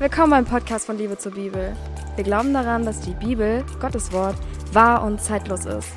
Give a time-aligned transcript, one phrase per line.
[0.00, 1.76] Willkommen beim Podcast von Liebe zur Bibel.
[2.16, 4.34] Wir glauben daran, dass die Bibel, Gottes Wort,
[4.72, 5.88] wahr und zeitlos ist.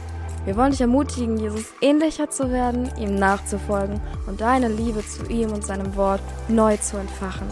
[0.43, 5.53] Wir wollen dich ermutigen, Jesus ähnlicher zu werden, ihm nachzufolgen und deine Liebe zu ihm
[5.53, 7.47] und seinem Wort neu zu entfachen.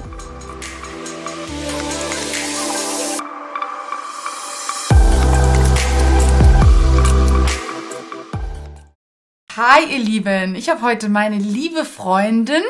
[9.55, 12.63] Hi ihr Lieben, ich habe heute meine liebe Freundin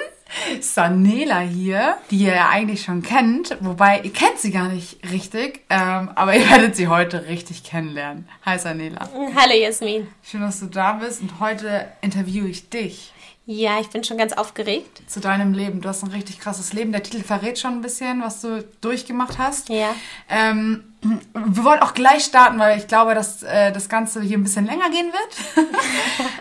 [0.60, 5.62] Sanela hier, die ihr ja eigentlich schon kennt, wobei ihr kennt sie gar nicht richtig,
[5.70, 8.28] ähm, aber ihr werdet sie heute richtig kennenlernen.
[8.46, 9.10] Hi Sanela.
[9.36, 10.08] Hallo Jasmin.
[10.24, 13.14] Schön, dass du da bist und heute interviewe ich dich.
[13.46, 15.02] Ja, ich bin schon ganz aufgeregt.
[15.08, 15.82] Zu deinem Leben.
[15.82, 16.92] Du hast ein richtig krasses Leben.
[16.92, 19.68] Der Titel verrät schon ein bisschen, was du durchgemacht hast.
[19.70, 19.96] Ja.
[20.30, 24.44] Ähm, wir wollen auch gleich starten, weil ich glaube, dass äh, das Ganze hier ein
[24.44, 25.68] bisschen länger gehen wird.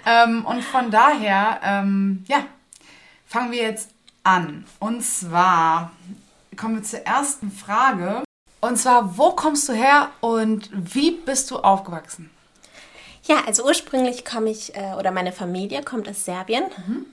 [0.06, 2.44] ähm, und von daher, ähm, ja,
[3.30, 3.90] fangen wir jetzt
[4.24, 4.66] an.
[4.80, 5.92] Und zwar
[6.56, 8.24] kommen wir zur ersten Frage.
[8.60, 12.28] Und zwar, wo kommst du her und wie bist du aufgewachsen?
[13.22, 16.64] Ja, also ursprünglich komme ich, äh, oder meine Familie kommt aus Serbien.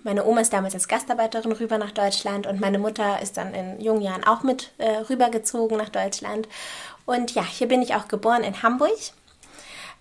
[0.03, 3.79] Meine Oma ist damals als Gastarbeiterin rüber nach Deutschland und meine Mutter ist dann in
[3.79, 6.47] jungen Jahren auch mit äh, rübergezogen nach Deutschland.
[7.05, 8.97] Und ja, hier bin ich auch geboren in Hamburg.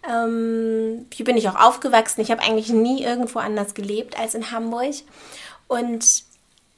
[0.09, 2.21] Ähm, hier bin ich auch aufgewachsen.
[2.21, 4.95] Ich habe eigentlich nie irgendwo anders gelebt als in Hamburg.
[5.69, 6.25] Und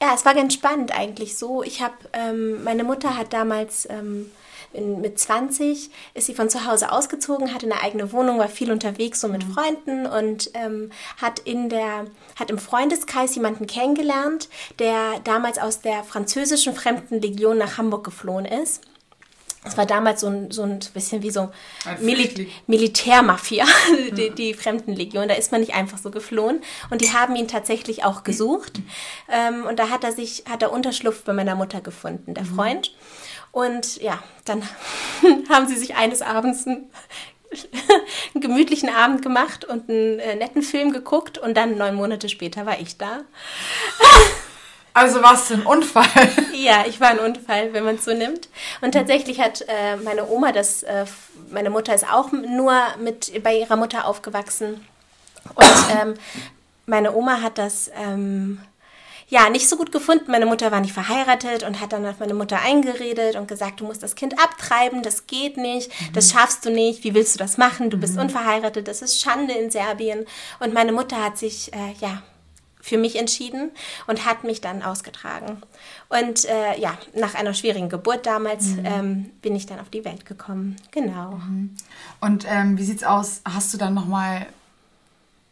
[0.01, 1.61] ja, es war ganz spannend eigentlich so.
[1.63, 4.31] Ich habe, ähm, meine Mutter hat damals ähm,
[4.71, 8.71] in, mit 20 ist sie von zu Hause ausgezogen, hatte eine eigene Wohnung, war viel
[8.71, 12.05] unterwegs so mit Freunden und ähm, hat in der
[12.39, 18.81] hat im Freundeskreis jemanden kennengelernt, der damals aus der französischen Fremdenlegion nach Hamburg geflohen ist.
[19.65, 21.51] Es war damals so ein, so ein bisschen wie so
[21.99, 22.49] Mili.
[22.67, 23.65] Militärmafia,
[24.11, 25.27] die, die Fremdenlegion.
[25.27, 26.61] Da ist man nicht einfach so geflohen.
[26.89, 28.79] Und die haben ihn tatsächlich auch gesucht.
[29.29, 32.95] Ähm, und da hat er sich, hat er Unterschlupf bei meiner Mutter gefunden, der Freund.
[33.51, 34.63] Und ja, dann
[35.49, 36.89] haben sie sich eines Abends einen,
[38.33, 41.37] einen gemütlichen Abend gemacht und einen äh, netten Film geguckt.
[41.37, 43.23] Und dann neun Monate später war ich da.
[44.99, 46.05] Also warst du ein Unfall?
[46.53, 48.49] Ja, ich war ein Unfall, wenn man es so nimmt.
[48.81, 51.05] Und tatsächlich hat äh, meine Oma das, äh,
[51.49, 54.85] meine Mutter ist auch nur mit bei ihrer Mutter aufgewachsen.
[55.55, 55.65] Und
[56.01, 56.15] ähm,
[56.85, 58.59] meine Oma hat das ähm,
[59.29, 60.29] ja nicht so gut gefunden.
[60.31, 63.85] Meine Mutter war nicht verheiratet und hat dann auf meine Mutter eingeredet und gesagt, du
[63.85, 67.57] musst das Kind abtreiben, das geht nicht, das schaffst du nicht, wie willst du das
[67.57, 67.89] machen?
[67.89, 70.25] Du bist unverheiratet, das ist Schande in Serbien.
[70.59, 72.21] Und meine Mutter hat sich äh, ja
[72.89, 73.71] für mich entschieden
[74.07, 75.61] und hat mich dann ausgetragen.
[76.09, 80.25] Und äh, ja, nach einer schwierigen Geburt damals ähm, bin ich dann auf die Welt
[80.25, 80.75] gekommen.
[80.91, 81.39] Genau.
[82.19, 83.41] Und ähm, wie sieht's aus?
[83.45, 84.47] Hast du dann nochmal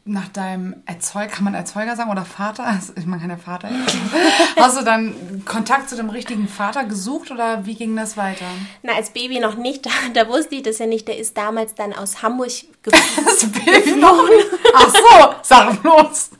[0.08, 2.66] nach deinem Erzeuger, kann man Erzeuger sagen oder Vater?
[2.78, 3.70] Also, Ich meine, kein Vater.
[4.58, 8.46] Hast du dann Kontakt zu dem richtigen Vater gesucht oder wie ging das weiter?
[8.84, 11.08] Na, als Baby noch nicht, da, da wusste ich das ja nicht.
[11.08, 13.26] Der ist damals dann aus Hamburg geflogen.
[13.26, 14.48] Das Baby noch nicht.
[14.74, 16.32] Ach so, sag bloß.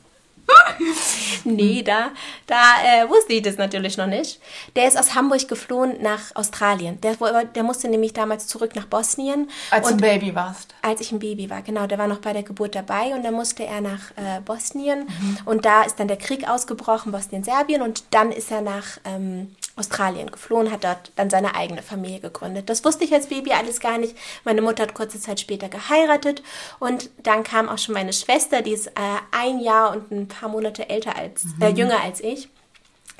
[1.44, 2.10] nee, da,
[2.46, 4.40] da äh, wusste ich das natürlich noch nicht.
[4.76, 7.00] Der ist aus Hamburg geflohen nach Australien.
[7.00, 7.16] Der,
[7.54, 9.50] der musste nämlich damals zurück nach Bosnien.
[9.70, 10.74] Als du ein Baby warst.
[10.82, 13.34] als ich ein Baby war, genau, der war noch bei der Geburt dabei und dann
[13.34, 15.06] musste er nach äh, Bosnien
[15.44, 20.30] und da ist dann der Krieg ausgebrochen, Bosnien-Serbien und dann ist er nach ähm, Australien
[20.30, 22.68] geflohen, hat dort dann seine eigene Familie gegründet.
[22.68, 24.16] Das wusste ich als Baby alles gar nicht.
[24.44, 26.42] Meine Mutter hat kurze Zeit später geheiratet
[26.78, 28.92] und dann kam auch schon meine Schwester, die ist äh,
[29.30, 32.48] ein Jahr und ein paar Monate älter als, äh, jünger als ich.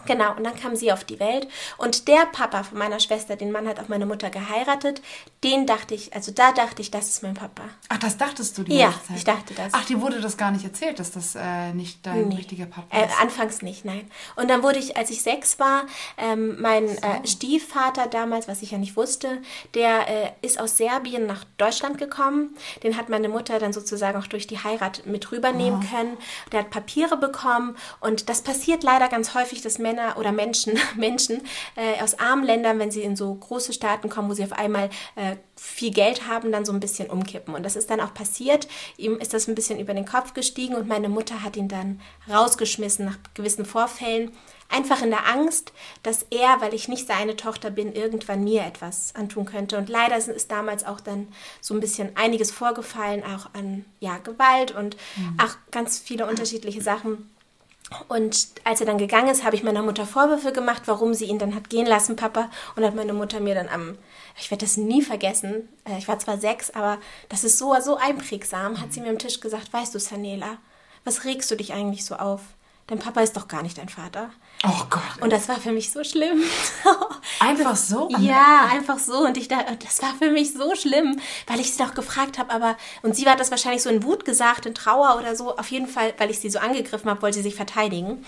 [0.09, 1.47] Genau, und dann kam sie auf die Welt.
[1.77, 5.03] Und der Papa von meiner Schwester, den Mann hat auch meine Mutter geheiratet,
[5.45, 7.63] den dachte ich, also da dachte ich, das ist mein Papa.
[7.91, 9.19] Ach, das dachtest du die Ja, Zeit?
[9.19, 9.73] ich dachte das.
[9.73, 13.05] Ach, dir wurde das gar nicht erzählt, dass das äh, nicht dein richtiger Papa Äh,
[13.07, 13.21] ist.
[13.21, 14.11] anfangs nicht, nein.
[14.37, 15.83] Und dann wurde ich, als ich sechs war,
[16.17, 19.43] ähm, mein äh, Stiefvater damals, was ich ja nicht wusste,
[19.75, 22.57] der äh, ist aus Serbien nach Deutschland gekommen.
[22.83, 26.17] Den hat meine Mutter dann sozusagen auch durch die Heirat mit rübernehmen können.
[26.53, 31.43] Der hat Papiere bekommen und das passiert leider ganz häufig, dass Männer oder Menschen, Menschen
[31.77, 34.91] äh, aus armen Ländern, wenn sie in so große Staaten kommen, wo sie auf einmal
[35.17, 37.55] äh, viel Geld haben, dann so ein bisschen umkippen.
[37.55, 38.69] Und das ist dann auch passiert.
[38.97, 42.01] Ihm ist das ein bisschen über den Kopf gestiegen und meine Mutter hat ihn dann
[42.31, 44.33] rausgeschmissen nach gewissen Vorfällen.
[44.71, 45.73] Einfach in der Angst,
[46.03, 49.79] dass er, weil ich nicht seine Tochter bin, irgendwann mir etwas antun könnte.
[49.79, 51.29] Und leider ist- damals auch dann
[51.63, 54.97] so ein bisschen einiges vorgefallen, auch an ja, Gewalt und
[55.43, 57.31] auch ganz viele unterschiedliche Sachen.
[58.09, 61.39] Und als er dann gegangen ist, habe ich meiner Mutter Vorwürfe gemacht, warum sie ihn
[61.39, 62.51] dann hat gehen lassen, Papa.
[62.77, 63.97] Und hat meine Mutter mir dann am,
[64.39, 66.99] ich werde das nie vergessen, äh, ich war zwar sechs, aber
[67.31, 70.59] das ist so, so einprägsam, hat sie mir am Tisch gesagt, weißt du, Sanela,
[71.05, 72.43] was regst du dich eigentlich so auf?
[72.89, 74.31] Dein Papa ist doch gar nicht dein Vater.
[74.65, 75.03] Oh Gott.
[75.21, 76.43] Und das war für mich so schlimm.
[77.41, 78.09] Einfach so?
[78.19, 79.25] Ja, einfach so.
[79.25, 82.51] Und ich dachte, das war für mich so schlimm, weil ich sie doch gefragt habe,
[82.53, 85.57] aber, und sie hat das wahrscheinlich so in Wut gesagt, in Trauer oder so.
[85.57, 88.25] Auf jeden Fall, weil ich sie so angegriffen habe, wollte sie sich verteidigen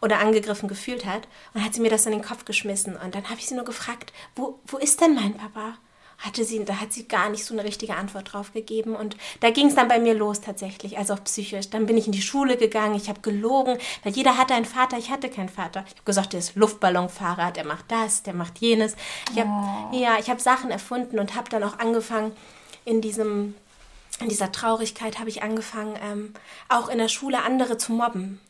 [0.00, 1.28] oder angegriffen gefühlt hat.
[1.54, 2.96] Und hat sie mir das in den Kopf geschmissen.
[2.96, 5.74] Und dann habe ich sie nur gefragt, wo, wo ist denn mein Papa?
[6.18, 8.96] Hatte sie, da hat sie gar nicht so eine richtige Antwort drauf gegeben.
[8.96, 11.70] Und da ging es dann bei mir los tatsächlich, also auch psychisch.
[11.70, 14.98] Dann bin ich in die Schule gegangen, ich habe gelogen, weil jeder hatte einen Vater,
[14.98, 15.84] ich hatte keinen Vater.
[15.86, 18.96] Ich habe gesagt, der ist Luftballonfahrer, der macht das, der macht jenes.
[19.32, 19.96] Ich hab, oh.
[19.96, 22.32] Ja, ich habe Sachen erfunden und habe dann auch angefangen,
[22.84, 23.54] in diesem
[24.20, 26.34] in dieser Traurigkeit habe ich angefangen, ähm,
[26.68, 28.40] auch in der Schule andere zu mobben.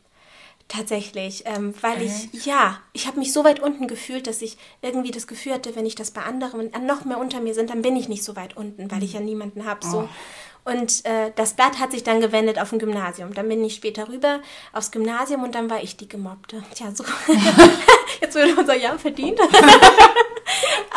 [0.69, 2.31] Tatsächlich, ähm, weil Echt?
[2.31, 5.75] ich, ja, ich habe mich so weit unten gefühlt, dass ich irgendwie das Gefühl hatte,
[5.75, 8.35] wenn ich das bei anderen noch mehr unter mir sind, dann bin ich nicht so
[8.35, 9.83] weit unten, weil ich ja niemanden habe.
[9.83, 10.01] So.
[10.01, 10.09] Oh.
[10.71, 13.33] Und äh, das Blatt hat sich dann gewendet auf ein Gymnasium.
[13.33, 16.63] Dann bin ich später rüber aufs Gymnasium und dann war ich die Gemobbte.
[16.75, 17.03] Tja, so.
[18.21, 19.39] Jetzt würde unser Jahr verdient.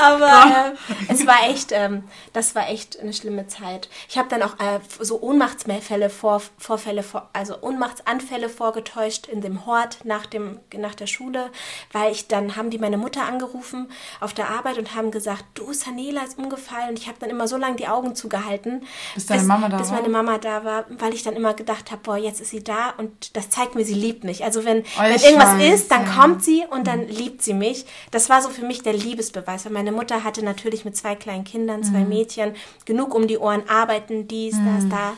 [0.01, 0.75] Aber
[1.09, 3.89] äh, es war echt, ähm, das war echt eine schlimme Zeit.
[4.09, 9.67] Ich habe dann auch äh, so Ohnmachtsfälle vor, Vorfälle, vor, also Ohnmachtsanfälle vorgetäuscht in dem
[9.67, 11.51] Hort nach, dem, nach der Schule,
[11.93, 15.73] weil ich dann haben die meine Mutter angerufen auf der Arbeit und haben gesagt, du
[15.73, 16.91] Sanela ist umgefallen.
[16.91, 19.91] Und ich habe dann immer so lange die Augen zugehalten, bis, deine Mama da bis
[19.91, 22.91] meine Mama da war, weil ich dann immer gedacht habe, boah, jetzt ist sie da
[22.97, 24.45] und das zeigt mir, sie liebt mich.
[24.45, 26.13] Also wenn, oh, wenn irgendwas weiß, ist, dann ja.
[26.13, 27.85] kommt sie und dann liebt sie mich.
[28.11, 31.15] Das war so für mich der Liebesbeweis, weil meine meine Mutter hatte natürlich mit zwei
[31.15, 32.09] kleinen Kindern, zwei mhm.
[32.09, 32.55] Mädchen,
[32.85, 34.75] genug um die Ohren, arbeiten, dies, mhm.
[34.75, 35.17] das, da.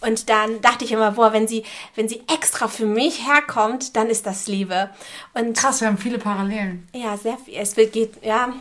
[0.00, 1.64] Und dann dachte ich immer, boah, wenn sie,
[1.94, 4.90] wenn sie extra für mich herkommt, dann ist das Liebe.
[5.34, 6.86] Und Krass, wir haben viele Parallelen.
[6.94, 7.54] Ja, sehr viel.
[7.56, 8.52] Es geht, ja,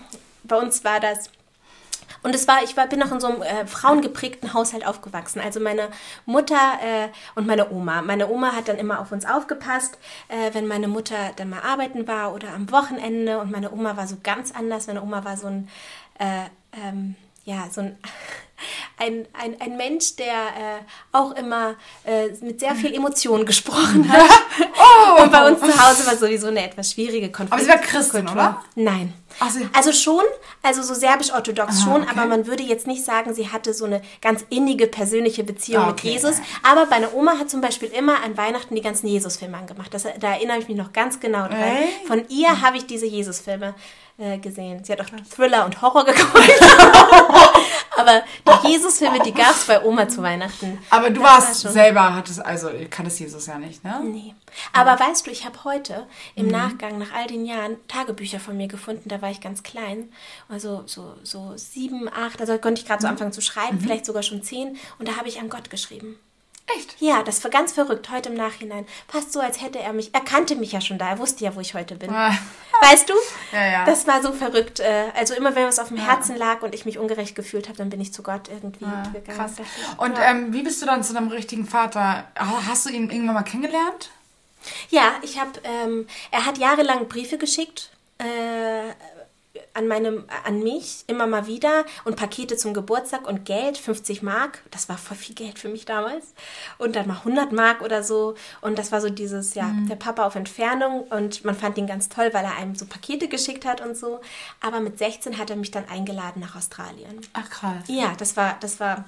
[0.44, 1.30] bei uns war das
[2.26, 5.40] und es war, ich war, bin noch in so einem äh, frauengeprägten Haushalt aufgewachsen.
[5.40, 5.90] Also meine
[6.26, 8.02] Mutter äh, und meine Oma.
[8.02, 10.00] Meine Oma hat dann immer auf uns aufgepasst,
[10.30, 13.38] äh, wenn meine Mutter dann mal arbeiten war oder am Wochenende.
[13.38, 14.88] Und meine Oma war so ganz anders.
[14.88, 15.70] Meine Oma war so ein,
[16.18, 16.46] äh,
[16.84, 17.98] ähm, ja, so ein
[18.98, 20.80] ein, ein, ein Mensch, der äh,
[21.12, 21.76] auch immer
[22.06, 24.22] äh, mit sehr viel Emotion gesprochen hat.
[24.60, 25.24] oh.
[25.24, 27.54] Und bei uns zu Hause war sowieso eine etwas schwierige Konflikt.
[27.54, 28.64] Aber sie war Christin, oder?
[28.76, 29.14] Nein.
[29.38, 29.60] So.
[29.74, 30.24] Also schon,
[30.64, 32.10] also so serbisch-orthodox schon, okay.
[32.10, 35.92] aber man würde jetzt nicht sagen, sie hatte so eine ganz innige persönliche Beziehung okay.
[35.92, 36.38] mit Jesus.
[36.64, 39.94] Aber meine Oma hat zum Beispiel immer an Weihnachten die ganzen Jesus-Filme angemacht.
[39.94, 41.58] Das, da erinnere ich mich noch ganz genau dran.
[41.58, 41.90] Hey.
[42.08, 43.76] Von ihr habe ich diese Jesus-Filme
[44.18, 44.84] äh, gesehen.
[44.84, 46.62] Sie hat auch Thriller und Horror geguckt.
[47.98, 50.80] Aber die Jesus-Filme, die gab es bei Oma zu Weihnachten.
[50.90, 54.02] Aber du das warst war selber, hattest, also kanntest Jesus ja nicht, ne?
[54.04, 54.36] Nee.
[54.74, 55.00] Aber ja.
[55.00, 56.52] weißt du, ich habe heute im mhm.
[56.52, 60.12] Nachgang nach all den Jahren Tagebücher von mir gefunden, da war ich ganz klein.
[60.50, 63.14] Also so, so sieben, acht, also konnte ich gerade so mhm.
[63.14, 63.82] anfangen zu schreiben, mhm.
[63.82, 64.78] vielleicht sogar schon zehn.
[65.00, 66.18] Und da habe ich an Gott geschrieben.
[66.78, 66.96] Echt?
[67.00, 68.88] Ja, das war ganz verrückt, heute im Nachhinein.
[69.08, 71.56] Fast so, als hätte er mich, er kannte mich ja schon da, er wusste ja,
[71.56, 72.10] wo ich heute bin.
[72.10, 72.36] Ah.
[72.92, 73.14] Weißt du?
[73.52, 73.86] Ja, ja.
[73.86, 74.80] Das war so verrückt.
[74.80, 76.04] Äh, also immer, wenn was auf dem ja.
[76.04, 79.04] Herzen lag und ich mich ungerecht gefühlt habe, dann bin ich zu Gott irgendwie ah,
[79.12, 79.38] gegangen.
[79.38, 79.54] Krass.
[79.98, 82.26] Und ähm, wie bist du dann zu deinem richtigen Vater?
[82.36, 84.12] Hast du ihn irgendwann mal kennengelernt?
[84.90, 87.90] Ja, ich habe, ähm, er hat jahrelang Briefe geschickt.
[88.18, 88.94] Äh,
[89.74, 94.62] an meinem, an mich immer mal wieder und Pakete zum Geburtstag und Geld, 50 Mark,
[94.72, 96.34] das war voll viel Geld für mich damals
[96.78, 99.88] und dann mal 100 Mark oder so und das war so dieses, ja, mhm.
[99.88, 103.28] der Papa auf Entfernung und man fand ihn ganz toll, weil er einem so Pakete
[103.28, 104.22] geschickt hat und so,
[104.62, 107.22] aber mit 16 hat er mich dann eingeladen nach Australien.
[107.34, 107.84] Ach krass.
[107.88, 109.06] Ja, das war, das war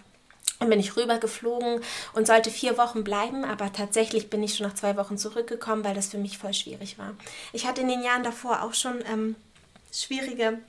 [0.60, 1.82] dann bin ich rübergeflogen
[2.14, 5.94] und sollte vier Wochen bleiben, aber tatsächlich bin ich schon nach zwei Wochen zurückgekommen, weil
[5.94, 7.14] das für mich voll schwierig war.
[7.54, 9.36] Ich hatte in den Jahren davor auch schon ähm,
[10.04, 10.60] schwierige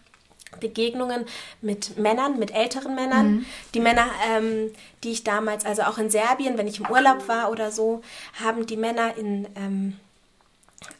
[0.60, 1.26] Begegnungen
[1.60, 3.30] mit Männern, mit älteren Männern.
[3.30, 3.46] Mhm.
[3.74, 4.72] Die Männer, ähm,
[5.04, 8.02] die ich damals, also auch in Serbien, wenn ich im Urlaub war oder so,
[8.42, 9.96] haben die Männer in, ähm,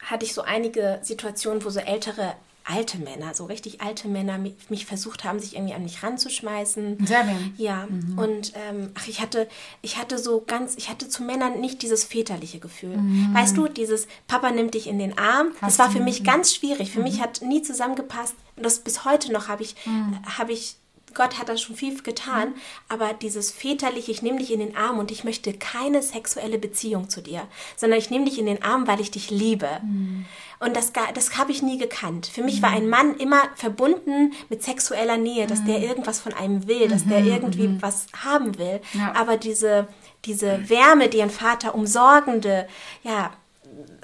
[0.04, 2.34] hatte ich so einige Situationen, wo so ältere
[2.68, 7.06] alte Männer, so richtig alte Männer mich versucht haben, sich irgendwie an mich ranzuschmeißen.
[7.06, 7.54] Serbien.
[7.56, 7.86] Ja.
[7.88, 8.18] Mhm.
[8.18, 9.48] Und ähm, ach, ich hatte,
[9.80, 12.96] ich hatte so ganz, ich hatte zu Männern nicht dieses väterliche Gefühl.
[12.96, 13.34] Mhm.
[13.34, 16.54] Weißt du, dieses Papa nimmt dich in den Arm, Hast das war für mich ganz
[16.54, 16.92] schwierig.
[16.92, 17.04] Für mhm.
[17.04, 18.34] mich hat nie zusammengepasst.
[18.56, 20.18] Das bis heute noch habe ich, mhm.
[20.38, 20.76] habe ich
[21.18, 22.54] Gott hat da schon viel getan, mhm.
[22.88, 27.10] aber dieses väterliche, ich nehme dich in den Arm und ich möchte keine sexuelle Beziehung
[27.10, 27.42] zu dir,
[27.76, 29.68] sondern ich nehme dich in den Arm, weil ich dich liebe.
[29.82, 30.26] Mhm.
[30.60, 32.26] Und das, das habe ich nie gekannt.
[32.26, 32.62] Für mich mhm.
[32.62, 35.84] war ein Mann immer verbunden mit sexueller Nähe, dass der mhm.
[35.84, 37.28] irgendwas von einem will, dass der mhm.
[37.28, 37.82] irgendwie mhm.
[37.82, 38.80] was haben will.
[38.94, 39.12] Ja.
[39.16, 39.88] Aber diese,
[40.24, 42.68] diese Wärme, die ein Vater umsorgende,
[43.02, 43.32] ja,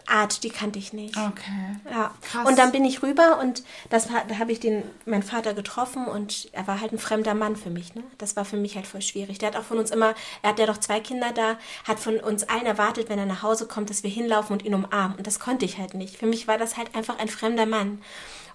[0.06, 1.16] Art, die kannte ich nicht.
[1.16, 1.76] Okay.
[1.90, 2.12] Ja.
[2.23, 2.46] Krass.
[2.46, 6.49] Und dann bin ich rüber und das da habe ich den, meinen Vater getroffen und
[6.52, 7.94] er war halt ein fremder Mann für mich.
[7.94, 8.02] Ne?
[8.18, 9.38] Das war für mich halt voll schwierig.
[9.38, 12.18] Der hat auch von uns immer, er hat ja doch zwei Kinder da, hat von
[12.18, 15.16] uns allen erwartet, wenn er nach Hause kommt, dass wir hinlaufen und ihn umarmen.
[15.16, 16.16] Und das konnte ich halt nicht.
[16.16, 18.00] Für mich war das halt einfach ein fremder Mann.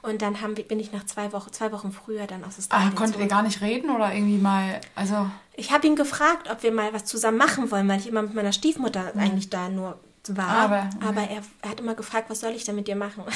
[0.02, 2.96] Und dann haben, bin ich nach zwei Wochen, zwei Wochen früher dann aus Ah, Australien
[2.96, 6.72] konntet ihr gar nicht reden oder irgendwie mal, also, Ich habe ihn gefragt, ob wir
[6.72, 10.00] mal was zusammen machen wollen, weil ich immer mit meiner Stiefmutter eigentlich da nur
[10.38, 10.68] war.
[10.68, 10.74] Mhm.
[10.74, 13.24] Aber- Aber er, er hat immer gefragt, was soll ich denn mit dir machen?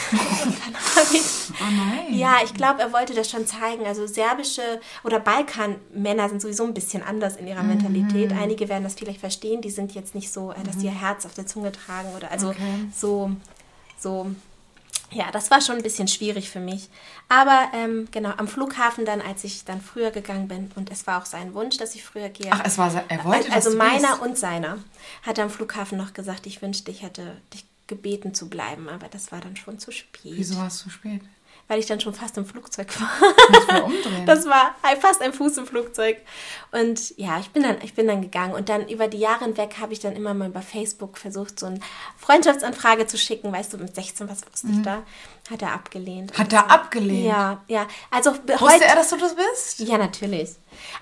[1.60, 2.14] Oh nein.
[2.18, 3.86] Ja, ich glaube, er wollte das schon zeigen.
[3.86, 4.62] Also serbische
[5.04, 8.32] oder Balkan-Männer sind sowieso ein bisschen anders in ihrer Mentalität.
[8.32, 8.38] Mhm.
[8.38, 9.62] Einige werden das vielleicht verstehen.
[9.62, 12.32] Die sind jetzt nicht so, äh, dass sie ihr Herz auf der Zunge tragen oder
[12.32, 12.54] also
[12.96, 13.32] so,
[14.00, 14.32] so.
[15.14, 16.90] Ja, das war schon ein bisschen schwierig für mich.
[17.30, 21.22] Aber ähm, genau, am Flughafen dann, als ich dann früher gegangen bin, und es war
[21.22, 22.50] auch sein Wunsch, dass ich früher gehe.
[22.52, 24.78] Ach, es war, se- er wollte, also du meiner und seiner
[25.22, 29.08] hat er am Flughafen noch gesagt, ich wünschte, ich hätte dich gebeten zu bleiben, aber
[29.10, 31.22] das war dann schon zu spät Wieso war es zu spät?
[31.74, 33.10] Weil ich dann schon fast im Flugzeug war.
[34.28, 36.18] Das war fast ein Fuß im Flugzeug.
[36.72, 38.54] Und ja, ich bin dann, ich bin dann gegangen.
[38.54, 41.66] Und dann über die Jahre hinweg habe ich dann immer mal bei Facebook versucht, so
[41.66, 41.80] eine
[42.18, 43.52] Freundschaftsanfrage zu schicken.
[43.52, 45.02] Weißt du, mit 16, was wusste ich da?
[45.52, 46.32] Hat er abgelehnt.
[46.32, 46.38] Mhm.
[46.42, 47.26] Hat er abgelehnt?
[47.26, 47.86] Ja, ja.
[48.10, 49.80] Also Wusste er, dass du das bist?
[49.80, 50.52] ja, natürlich.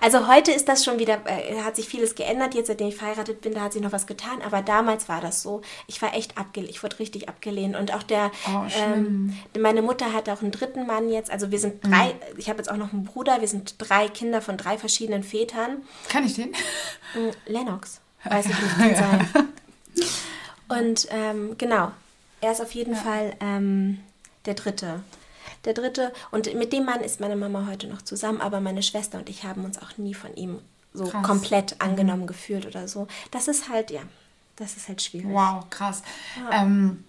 [0.00, 3.40] Also heute ist das schon wieder, äh, hat sich vieles geändert, jetzt seitdem ich verheiratet
[3.40, 5.62] bin, da hat sich noch was getan, aber damals war das so.
[5.86, 7.76] Ich war echt abgelehnt, ich wurde richtig abgelehnt.
[7.76, 11.58] Und auch der, Oh, ähm, meine Mutter hat auch einen dritten Mann jetzt, also wir
[11.60, 11.90] sind Mhm.
[11.92, 15.22] drei, ich habe jetzt auch noch einen Bruder, wir sind drei Kinder von drei verschiedenen
[15.22, 15.82] Vätern.
[16.08, 16.50] Kann ich den?
[17.14, 19.48] Mm, Lennox, weiß ich nicht, kann sein.
[20.68, 21.92] Und ähm, genau,
[22.40, 24.00] er ist auf jeden Fall ähm,
[24.46, 25.02] der Dritte.
[25.64, 26.12] Der Dritte.
[26.30, 29.44] Und mit dem Mann ist meine Mama heute noch zusammen, aber meine Schwester und ich
[29.44, 30.58] haben uns auch nie von ihm
[30.92, 31.22] so Krass.
[31.22, 33.06] komplett angenommen gefühlt oder so.
[33.30, 34.02] Das ist halt, ja,
[34.56, 35.30] das ist halt schwierig.
[35.30, 36.02] Wow, krass.
[36.52, 37.04] Ähm,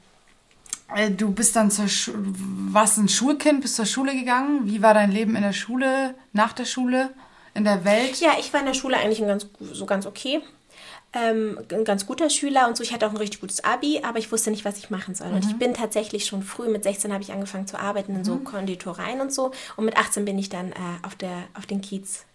[0.95, 4.61] äh, du bist dann zur Schu warst ein Schulkind, bist zur Schule gegangen.
[4.65, 7.09] Wie war dein Leben in der Schule, nach der Schule,
[7.53, 8.19] in der Welt?
[8.19, 10.41] Ja, ich war in der Schule eigentlich ein ganz, so ganz okay.
[11.15, 12.83] Ähm, ein ganz guter Schüler und so.
[12.83, 15.27] Ich hatte auch ein richtig gutes Abi, aber ich wusste nicht, was ich machen soll.
[15.27, 18.37] Und ich bin tatsächlich schon früh, mit 16 habe ich angefangen zu arbeiten in so
[18.37, 19.51] Konditoreien und so.
[19.75, 22.25] Und mit 18 bin ich dann äh, auf, der, auf den Kiez,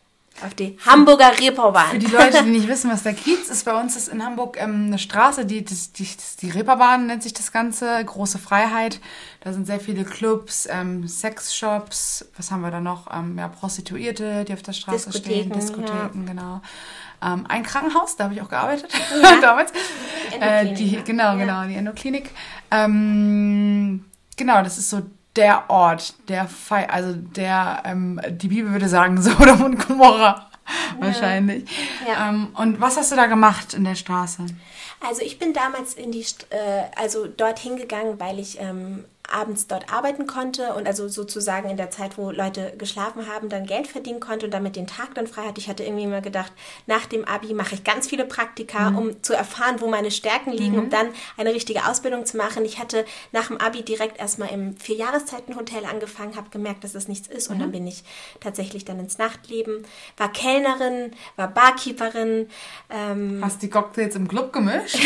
[0.45, 1.91] auf die Hamburger Reeperbahn.
[1.91, 4.57] Für die Leute, die nicht wissen, was der Kiez ist, bei uns ist in Hamburg
[4.61, 6.09] ähm, eine Straße, die, die, die,
[6.41, 9.01] die Reeperbahn nennt sich das Ganze, große Freiheit.
[9.41, 13.09] Da sind sehr viele Clubs, ähm, Sexshops, was haben wir da noch?
[13.13, 16.61] Ähm, ja, Prostituierte, die auf der Straße stehen, Diskotheken, Diskotheken, genau.
[17.23, 18.91] Ähm, ein Krankenhaus, da habe ich auch gearbeitet
[19.43, 19.73] damals.
[20.41, 21.01] Äh, Endoklinik, die, ja.
[21.03, 21.35] genau, Ja.
[21.35, 22.31] genau, die Endoklinik.
[22.71, 24.05] Ähm,
[24.37, 25.03] genau, das ist so
[25.37, 30.49] der Ort, der Fei also der, ähm, die Bibel würde sagen, Sodom und Gomorra
[31.01, 31.69] wahrscheinlich.
[32.07, 32.29] Ja.
[32.29, 34.45] Ähm, und was hast du da gemacht in der Straße?
[35.07, 39.67] Also ich bin damals in die, St- äh, also dorthin gegangen, weil ich ähm, abends
[39.67, 43.87] dort arbeiten konnte und also sozusagen in der Zeit, wo Leute geschlafen haben, dann Geld
[43.87, 45.61] verdienen konnte und damit den Tag dann frei hatte.
[45.61, 46.53] Ich hatte irgendwie immer gedacht,
[46.87, 50.79] nach dem Abi mache ich ganz viele Praktika, um zu erfahren, wo meine Stärken liegen,
[50.79, 52.65] um dann eine richtige Ausbildung zu machen.
[52.65, 57.29] Ich hatte nach dem Abi direkt erstmal im Vierjahreszeitenhotel angefangen, habe gemerkt, dass das nichts
[57.29, 58.05] ist und dann bin ich
[58.41, 59.85] tatsächlich dann ins Nachtleben,
[60.17, 62.49] war Kellnerin, war Barkeeperin,
[62.91, 64.99] ähm, Hast die Cocktails im Club gemischt?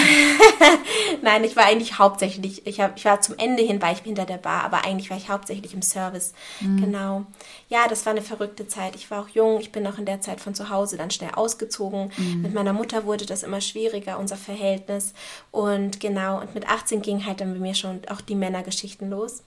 [1.22, 4.26] Nein, ich war eigentlich hauptsächlich, ich, hab, ich war zum Ende hin, war ich hinter
[4.26, 6.32] der Bar, aber eigentlich war ich hauptsächlich im Service.
[6.60, 7.24] Genau.
[7.68, 8.94] Ja, das war eine verrückte Zeit.
[8.94, 11.30] Ich war auch jung, ich bin auch in der Zeit von zu Hause dann schnell
[11.34, 12.12] ausgezogen.
[12.42, 15.14] Mit meiner Mutter wurde das immer schwieriger, unser Verhältnis.
[15.50, 19.42] Und genau, und mit 18 ging halt dann bei mir schon auch die Männergeschichten los.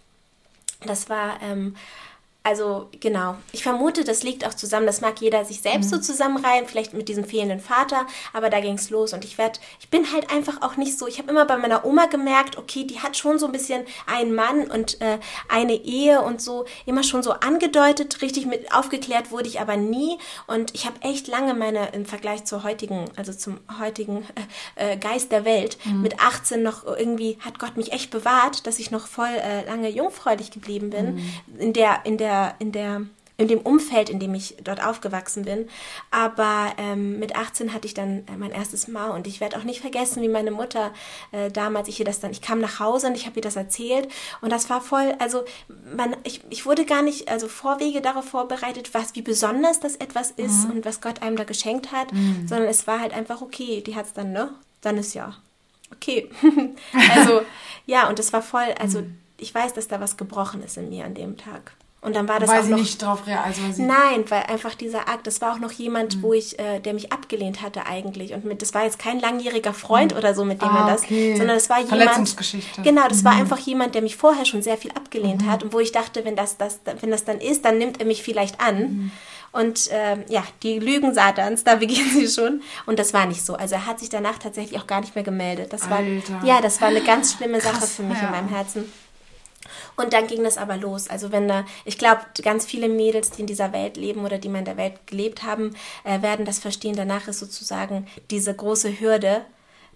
[0.86, 1.75] Das war, ähm,
[2.45, 6.67] also genau, ich vermute, das liegt auch zusammen, das mag jeder sich selbst so zusammenreihen,
[6.67, 10.13] vielleicht mit diesem fehlenden Vater, aber da ging es los und ich werd, ich bin
[10.13, 13.17] halt einfach auch nicht so, ich habe immer bei meiner Oma gemerkt, okay, die hat
[13.17, 15.17] schon so ein bisschen einen Mann und äh,
[15.49, 20.19] eine Ehe und so, immer schon so angedeutet, richtig mit aufgeklärt wurde ich aber nie
[20.45, 24.23] und ich habe echt lange meine, im Vergleich zur heutigen, also zum heutigen
[24.75, 28.91] äh, Geist der Welt, mit 18 noch irgendwie, hat Gott mich echt bewahrt, dass ich
[28.91, 31.25] noch voll äh, lange jungfräulich geblieben bin,
[31.57, 33.01] in der, in der, in der,
[33.37, 35.67] in dem Umfeld, in dem ich dort aufgewachsen bin.
[36.11, 39.63] Aber ähm, mit 18 hatte ich dann äh, mein erstes Mal und ich werde auch
[39.63, 40.91] nicht vergessen, wie meine Mutter
[41.31, 43.55] äh, damals, ich ihr das dann, ich kam nach Hause und ich habe ihr das
[43.55, 44.07] erzählt
[44.41, 45.43] und das war voll, also
[45.95, 50.31] man, ich, ich wurde gar nicht, also Vorwege darauf vorbereitet, was, wie besonders das etwas
[50.31, 52.07] ist und was Gott einem da geschenkt hat,
[52.45, 54.51] sondern es war halt einfach okay, die hat es dann, ne?
[54.81, 55.35] Dann ist ja
[55.91, 56.29] okay.
[57.15, 57.41] also
[57.85, 59.03] ja, und es war voll, also
[59.37, 61.73] ich weiß, dass da was gebrochen ist in mir an dem Tag.
[62.05, 63.45] Und dann war das weil auch sie noch, nicht drauf reagiert.
[63.47, 65.77] Also weil sie Nein, weil einfach dieser Akt, das war auch noch Mhm.
[65.77, 68.33] jemand, wo ich, äh, der mich abgelehnt hatte eigentlich.
[68.33, 71.03] Und mit, das war jetzt kein langjähriger Freund oder so, mit dem Ah, man das,
[71.03, 71.35] okay.
[71.35, 71.97] sondern das war jemand.
[72.01, 72.81] Verletzungsgeschichte.
[72.81, 72.83] Mhm.
[72.85, 75.79] Genau, das war einfach jemand, der mich vorher schon sehr viel abgelehnt hat und wo
[75.79, 78.77] ich dachte, wenn das, das, wenn das dann ist, dann nimmt er mich vielleicht an.
[78.79, 79.12] Mhm.
[79.51, 82.62] Und ähm, ja, die Lügen Satans, da beginnen sie schon.
[82.85, 83.55] Und das war nicht so.
[83.55, 85.71] Also er hat sich danach tatsächlich auch gar nicht mehr gemeldet.
[85.71, 86.41] Das war, Alter.
[86.43, 88.25] ja, das war eine ganz schlimme Sache Krass, für mich ja.
[88.25, 88.91] in meinem Herzen.
[89.97, 91.09] Und dann ging das aber los.
[91.09, 94.49] Also wenn da, ich glaube, ganz viele Mädels, die in dieser Welt leben oder die
[94.49, 96.95] mal in der Welt gelebt haben, äh, werden das verstehen.
[96.95, 99.45] Danach ist sozusagen diese große Hürde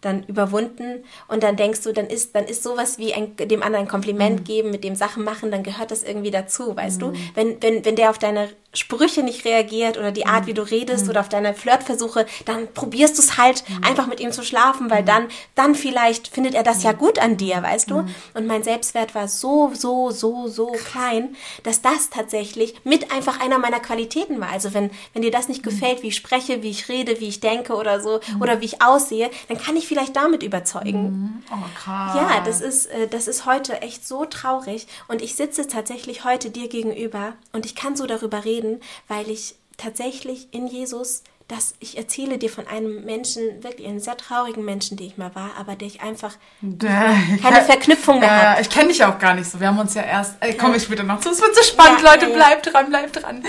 [0.01, 3.85] dann überwunden und dann denkst du, dann ist, dann ist sowas wie ein, dem anderen
[3.85, 7.13] ein Kompliment geben, mit dem Sachen machen, dann gehört das irgendwie dazu, weißt du?
[7.35, 11.09] Wenn, wenn, wenn der auf deine Sprüche nicht reagiert oder die Art, wie du redest
[11.09, 15.03] oder auf deine Flirtversuche, dann probierst du es halt einfach mit ihm zu schlafen, weil
[15.03, 18.05] dann, dann vielleicht findet er das ja gut an dir, weißt du?
[18.35, 23.57] Und mein Selbstwert war so, so, so, so klein, dass das tatsächlich mit einfach einer
[23.57, 24.49] meiner Qualitäten war.
[24.49, 27.39] Also wenn, wenn dir das nicht gefällt, wie ich spreche, wie ich rede, wie ich
[27.39, 31.43] denke oder so, oder wie ich aussehe, dann kann ich vielleicht damit überzeugen.
[31.51, 32.15] Oh, krass.
[32.15, 34.85] Ja, das ist, äh, das ist heute echt so traurig.
[35.07, 38.58] Und ich sitze tatsächlich heute dir gegenüber und ich kann so darüber reden,
[39.07, 44.15] weil ich tatsächlich in Jesus, dass ich erzähle dir von einem Menschen, wirklich einen sehr
[44.17, 48.59] traurigen Menschen, der ich mal war, aber der ich einfach Äh, keine Verknüpfung mehr habe.
[48.59, 49.59] Äh, ich kenne dich auch gar nicht so.
[49.59, 50.35] Wir haben uns ja erst.
[50.41, 51.29] Äh, Komme ich später noch zu.
[51.29, 52.27] Es wird so spannend, Ja, Leute.
[52.27, 52.35] ja.
[52.35, 53.43] Bleibt dran, bleibt dran.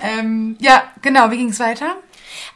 [0.00, 1.30] Ähm, ja, genau.
[1.30, 1.96] Wie ging es weiter?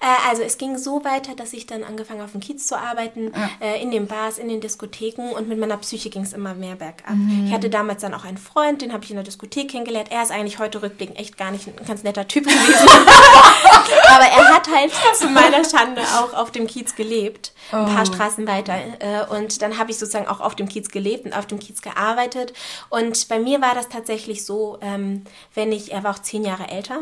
[0.00, 3.32] Äh, also es ging so weiter, dass ich dann angefangen auf dem Kiez zu arbeiten,
[3.60, 6.76] äh, in den Bars, in den Diskotheken und mit meiner Psyche ging es immer mehr
[6.76, 7.14] bergab.
[7.46, 10.10] Ich hatte damals dann auch einen Freund, den habe ich in der Diskothek kennengelernt.
[10.10, 12.88] Er ist eigentlich heute rückblickend echt gar nicht ein ganz netter Typ gewesen.
[14.14, 18.46] Aber er hat halt zu meiner Schande auch auf dem Kiez gelebt, ein paar Straßen
[18.46, 18.74] weiter.
[19.00, 21.82] Äh, Und dann habe ich sozusagen auch auf dem Kiez gelebt und auf dem Kiez
[21.82, 22.52] gearbeitet.
[22.90, 25.24] Und bei mir war das tatsächlich so, ähm,
[25.54, 27.00] wenn ich, er war auch zehn Jahre älter.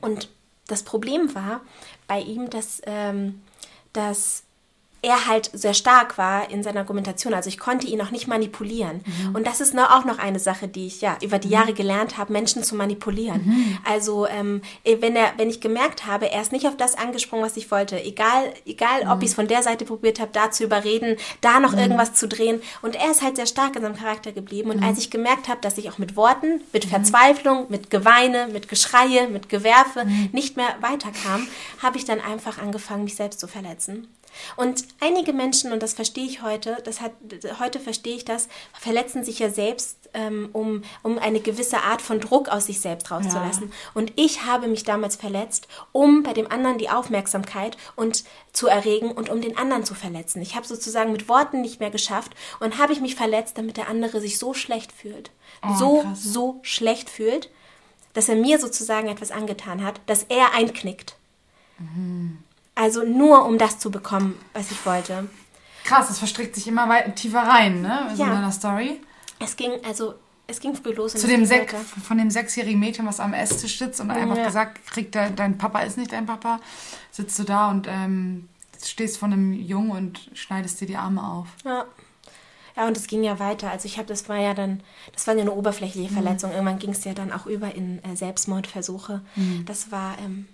[0.00, 0.28] Und
[0.66, 1.60] das Problem war
[2.06, 3.42] bei ihm, dass, ähm,
[3.92, 4.43] dass
[5.04, 7.34] er halt sehr stark war in seiner Argumentation.
[7.34, 9.02] Also ich konnte ihn auch nicht manipulieren.
[9.34, 12.32] Und das ist auch noch eine Sache, die ich ja über die Jahre gelernt habe,
[12.32, 13.78] Menschen zu manipulieren.
[13.84, 17.56] Also ähm, wenn er, wenn ich gemerkt habe, er ist nicht auf das angesprungen, was
[17.56, 21.16] ich wollte, egal, egal ob ich es von der Seite probiert habe, da zu überreden,
[21.40, 22.62] da noch irgendwas zu drehen.
[22.82, 24.70] Und er ist halt sehr stark in seinem Charakter geblieben.
[24.70, 28.68] Und als ich gemerkt habe, dass ich auch mit Worten, mit Verzweiflung, mit Geweine, mit
[28.68, 31.46] Geschreie, mit Gewerfe nicht mehr weiterkam,
[31.82, 34.08] habe ich dann einfach angefangen, mich selbst zu verletzen.
[34.56, 37.12] Und einige Menschen, und das verstehe ich heute, das hat,
[37.58, 42.20] heute verstehe ich das, verletzen sich ja selbst, ähm, um, um eine gewisse Art von
[42.20, 43.72] Druck aus sich selbst rauszulassen.
[43.94, 49.10] Und ich habe mich damals verletzt, um bei dem anderen die Aufmerksamkeit und zu erregen
[49.10, 50.40] und um den anderen zu verletzen.
[50.40, 53.88] Ich habe sozusagen mit Worten nicht mehr geschafft und habe ich mich verletzt, damit der
[53.88, 55.30] andere sich so schlecht fühlt.
[55.78, 56.22] so, krass.
[56.22, 57.50] so schlecht fühlt,
[58.12, 61.16] dass er mir sozusagen etwas angetan hat, dass er einknickt.
[62.74, 65.28] Also nur um das zu bekommen, was ich wollte.
[65.84, 68.10] Krass, das verstrickt sich immer weit, tiefer rein, ne?
[68.14, 68.28] So Ja.
[68.28, 69.00] in deiner Story.
[69.38, 70.14] Es ging also,
[70.46, 71.12] es ging früh los.
[71.12, 71.84] Zu dem Sek weiter.
[72.06, 74.44] von dem sechsjährigen Mädchen, was am Esstisch sitzt und einfach Ja.
[74.46, 76.60] gesagt kriegt, dein, dein Papa ist nicht dein Papa,
[77.10, 78.48] sitzt du da und ähm,
[78.82, 81.48] stehst vor einem Jungen und schneidest dir die Arme auf.
[81.64, 81.84] Ja.
[82.76, 83.70] Ja, und es ging ja weiter.
[83.70, 84.80] Also ich habe, das war ja dann,
[85.12, 86.14] das war ja eine oberflächliche Mhm.
[86.14, 86.50] Verletzung.
[86.50, 89.20] Irgendwann ging es ja dann auch über in äh, Selbstmordversuche.
[89.36, 89.64] Mhm.
[89.64, 90.48] Das war, ähm,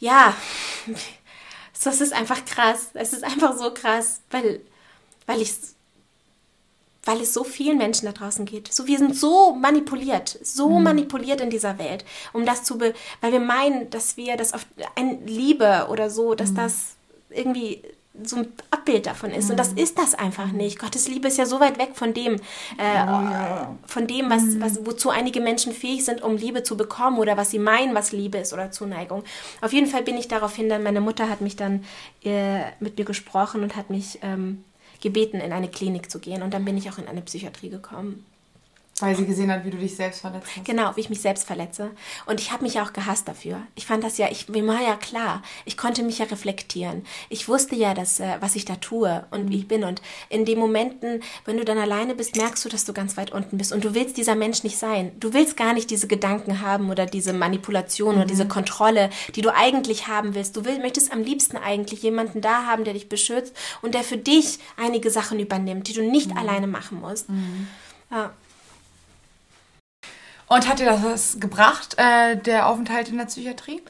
[0.00, 0.34] ja,
[1.86, 2.88] das ist einfach krass.
[2.94, 4.60] Es ist einfach so krass, weil,
[5.26, 5.54] weil ich
[7.04, 8.70] weil es so vielen Menschen da draußen geht.
[8.72, 10.84] So, wir sind so manipuliert, so Mhm.
[10.84, 14.66] manipuliert in dieser Welt, um das zu, be weil wir meinen, dass wir das auf
[14.94, 16.36] ein Liebe oder so, Mhm.
[16.36, 16.74] dass das
[17.30, 17.82] irgendwie
[18.24, 19.50] so ein Abbild davon ist.
[19.50, 19.78] Und das Mhm.
[19.78, 20.78] ist das einfach nicht.
[20.78, 23.06] Gottes Liebe ist ja so weit weg von dem, äh,
[23.86, 24.60] von dem, was, Mhm.
[24.60, 28.12] was, wozu einige Menschen fähig sind, um Liebe zu bekommen oder was sie meinen, was
[28.12, 29.24] Liebe ist oder Zuneigung.
[29.60, 31.84] Auf jeden Fall bin ich daraufhin dann, meine Mutter hat mich dann
[32.24, 34.64] äh, mit mir gesprochen und hat mich ähm,
[35.00, 36.42] gebeten, in eine Klinik zu gehen.
[36.42, 38.24] Und dann bin ich auch in eine Psychiatrie gekommen.
[39.00, 40.64] Weil sie gesehen hat, wie du dich selbst verletzt hast.
[40.64, 41.92] Genau, wie ich mich selbst verletze.
[42.26, 43.60] Und ich habe mich ja auch gehasst dafür.
[43.76, 47.04] Ich fand das ja, ich, mir war ja klar, ich konnte mich ja reflektieren.
[47.28, 49.84] Ich wusste ja, dass, äh, was ich da tue und wie ich bin.
[49.84, 53.30] Und in den Momenten, wenn du dann alleine bist, merkst du, dass du ganz weit
[53.30, 53.72] unten bist.
[53.72, 55.12] Und du willst dieser Mensch nicht sein.
[55.20, 59.54] Du willst gar nicht diese Gedanken haben oder diese Manipulation oder diese Kontrolle, die du
[59.54, 60.56] eigentlich haben willst.
[60.56, 64.18] Du will, möchtest am liebsten eigentlich jemanden da haben, der dich beschützt und der für
[64.18, 67.26] dich einige Sachen übernimmt, die du nicht alleine machen musst.
[68.10, 68.32] Ja.
[70.48, 73.82] Und hat dir das was gebracht, äh, der Aufenthalt in der Psychiatrie?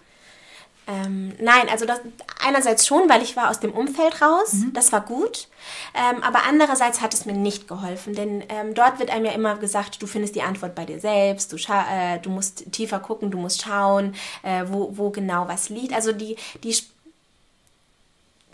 [0.91, 2.01] Ähm, nein, also das,
[2.43, 4.73] einerseits schon, weil ich war aus dem Umfeld raus, Mhm.
[4.73, 5.49] das war gut,
[5.95, 9.57] ähm, aber andererseits hat es mir nicht geholfen, denn ähm, dort wird einem ja immer
[9.57, 13.37] gesagt, du findest die Antwort bei dir selbst, du, äh, du musst tiefer gucken, du
[13.37, 15.93] musst schauen, äh, wo, wo genau was liegt.
[15.93, 16.75] Also die, die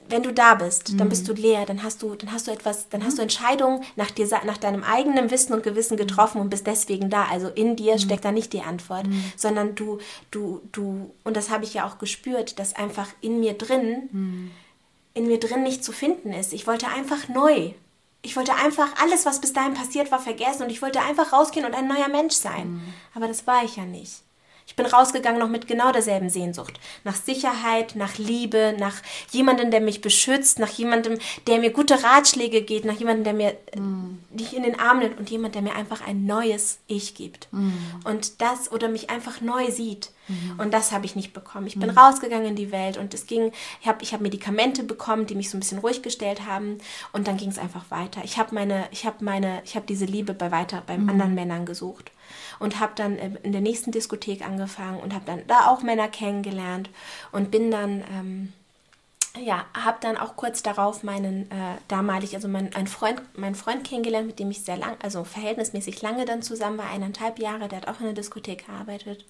[0.09, 2.89] wenn du da bist, dann bist du leer, dann hast du, dann hast du etwas,
[2.91, 6.67] dann hast du Entscheidungen nach dir, nach deinem eigenen Wissen und Gewissen getroffen und bist
[6.67, 7.25] deswegen da.
[7.25, 9.99] Also in dir steckt da nicht die Antwort, sondern du,
[10.31, 14.09] du, du, und das habe ich ja auch gespürt, dass einfach in mir drin,
[15.15, 16.53] in mir drin nicht zu finden ist.
[16.53, 17.73] Ich wollte einfach neu.
[18.23, 21.67] Ich wollte einfach alles, was bis dahin passiert war, vergessen und ich wollte einfach rausgehen
[21.67, 22.83] und ein neuer Mensch sein.
[23.15, 24.23] Aber das war ich ja nicht.
[24.67, 26.81] Ich bin rausgegangen noch mit genau derselben Sehnsucht.
[27.05, 28.97] Nach Sicherheit, nach Liebe, nach
[29.31, 33.51] jemandem, der mich beschützt, nach jemandem, der mir gute Ratschläge gibt, nach jemandem, der mir
[33.51, 33.81] äh,
[34.31, 37.49] dich in den Arm nimmt und jemand, der mir einfach ein neues Ich gibt.
[38.05, 40.11] Und das oder mich einfach neu sieht.
[40.59, 41.67] Und das habe ich nicht bekommen.
[41.67, 45.27] Ich bin rausgegangen in die Welt und es ging, ich habe ich hab Medikamente bekommen,
[45.27, 46.79] die mich so ein bisschen ruhig gestellt haben
[47.13, 48.23] und dann ging es einfach weiter.
[48.25, 51.67] Ich habe meine, ich habe meine, ich habe diese Liebe bei weiter beim anderen Männern
[51.67, 52.11] gesucht
[52.59, 56.09] und habe dann äh, in der nächsten Diskothek angefangen und habe dann da auch Männer
[56.09, 56.91] kennengelernt
[57.33, 58.53] und bin dann ähm,
[59.37, 63.85] ja, habe dann auch kurz darauf meinen äh, damalig, also mein, ein Freund, meinen Freund
[63.85, 67.81] kennengelernt, mit dem ich sehr lang, also verhältnismäßig lange dann zusammen war, eineinhalb Jahre, der
[67.81, 69.25] hat auch in der Diskothek gearbeitet.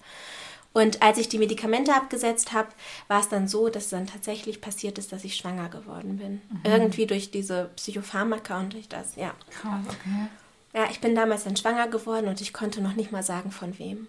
[0.75, 2.67] Und als ich die Medikamente abgesetzt habe,
[3.07, 6.41] war es dann so, dass dann tatsächlich passiert ist, dass ich schwanger geworden bin.
[6.65, 9.33] Irgendwie durch diese Psychopharmaka und durch das, ja.
[9.51, 10.27] Krass, okay.
[10.73, 13.79] Ja, ich bin damals dann schwanger geworden und ich konnte noch nicht mal sagen, von
[13.79, 14.07] wem.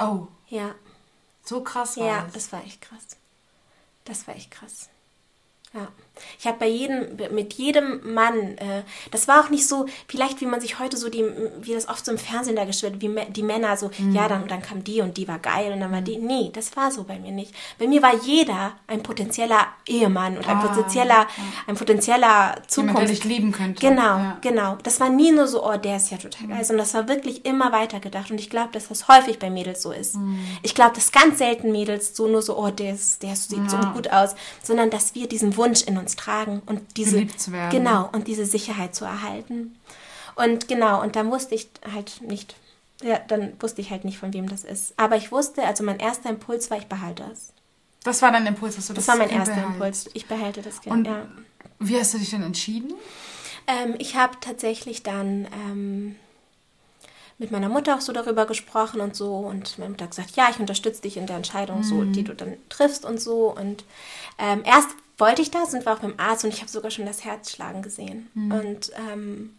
[0.00, 0.74] Oh, Ja,
[1.44, 2.32] so krass war ja, das.
[2.32, 3.16] das war echt krass.
[4.04, 4.88] Das war echt krass.
[5.72, 5.86] Ja,
[6.38, 10.46] ich habe bei jedem, mit jedem Mann, äh, das war auch nicht so, vielleicht wie
[10.46, 11.24] man sich heute so, die,
[11.62, 14.14] wie das oft so im Fernsehen dargestellt wird, wie die Männer so, Mhm.
[14.14, 16.16] ja, dann, dann kam die und die war geil und dann war die.
[16.18, 17.54] Nee, das war so bei mir nicht.
[17.78, 21.26] Bei mir war jeder ein potenzieller Ehemann und ein Ah, potenzieller,
[21.66, 22.20] ein potenzieller
[22.54, 22.98] Jemand, Zukunft.
[22.98, 23.80] der dich lieben könnte.
[23.80, 24.38] Genau, Ja.
[24.40, 24.78] genau.
[24.82, 27.44] Das war nie nur so, oh, der ist ja total geil, sondern das war wirklich
[27.44, 28.30] immer weitergedacht.
[28.30, 30.16] Und ich glaube, dass das häufig bei Mädels so ist.
[30.16, 30.38] Mhm.
[30.62, 33.76] Ich glaube, dass ganz selten Mädels so nur so, oh, der, ist, der sieht so
[33.76, 33.92] Ja.
[33.92, 37.26] gut aus, sondern dass wir diesen Wunsch in uns tragen und diese,
[37.70, 39.76] genau, und diese Sicherheit zu erhalten.
[40.36, 42.56] Und genau, und dann wusste ich halt nicht,
[43.02, 44.94] ja, dann wusste ich halt nicht, von wem das ist.
[44.96, 47.52] Aber ich wusste, also mein erster Impuls war, ich behalte es.
[48.04, 50.06] Das war dein Impuls, dass du das Das war mein Kind erster behältst.
[50.06, 50.10] Impuls.
[50.14, 51.26] Ich behalte das Kind, Und ja.
[51.78, 52.94] wie hast du dich denn entschieden?
[53.66, 56.16] Ähm, ich habe tatsächlich dann ähm,
[57.38, 60.48] mit meiner Mutter auch so darüber gesprochen und so und meine Mutter hat gesagt, ja,
[60.50, 63.54] ich unterstütze dich in der Entscheidung, so, die du dann triffst und so.
[63.54, 63.84] Und
[64.38, 64.88] ähm, erst
[65.20, 67.52] wollte ich das und war auch beim Arzt und ich habe sogar schon das Herz
[67.52, 68.28] schlagen gesehen.
[68.52, 69.54] Und ähm,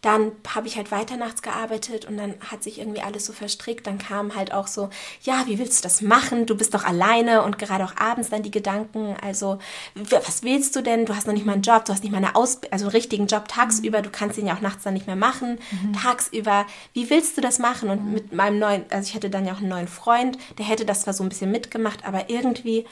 [0.00, 3.84] dann habe ich halt weiter nachts gearbeitet und dann hat sich irgendwie alles so verstrickt.
[3.86, 4.90] Dann kam halt auch so,
[5.22, 6.46] ja, wie willst du das machen?
[6.46, 9.16] Du bist doch alleine und gerade auch abends dann die Gedanken.
[9.20, 9.58] Also,
[9.96, 11.04] was willst du denn?
[11.04, 12.92] Du hast noch nicht mal einen Job, du hast nicht mal eine Aus also einen
[12.92, 14.00] richtigen Job tagsüber.
[14.00, 15.58] Du kannst den ja auch nachts dann nicht mehr machen.
[16.00, 17.90] Tagsüber, wie willst du das machen?
[17.90, 20.84] Und mit meinem neuen, also ich hatte dann ja auch einen neuen Freund, der hätte
[20.84, 22.86] das zwar so ein bisschen mitgemacht, aber irgendwie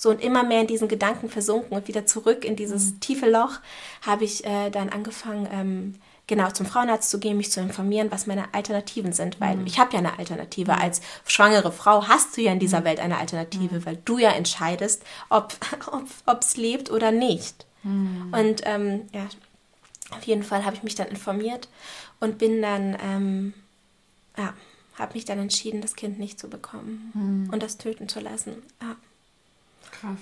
[0.00, 3.58] so und immer mehr in diesen Gedanken versunken und wieder zurück in dieses tiefe Loch,
[4.00, 5.94] habe ich äh, dann angefangen, ähm,
[6.26, 9.92] genau zum Frauenarzt zu gehen, mich zu informieren, was meine Alternativen sind, weil ich habe
[9.92, 10.78] ja eine Alternative.
[10.78, 15.02] Als schwangere Frau hast du ja in dieser Welt eine Alternative, weil du ja entscheidest,
[15.28, 15.54] ob
[16.40, 17.66] es lebt oder nicht.
[18.32, 19.26] Und ähm, ja,
[20.12, 21.68] auf jeden Fall habe ich mich dann informiert
[22.20, 23.54] und bin dann, ähm,
[24.38, 24.54] ja,
[24.98, 28.62] habe mich dann entschieden, das Kind nicht zu bekommen und das töten zu lassen.
[28.80, 28.96] Ja.
[30.00, 30.18] Krass.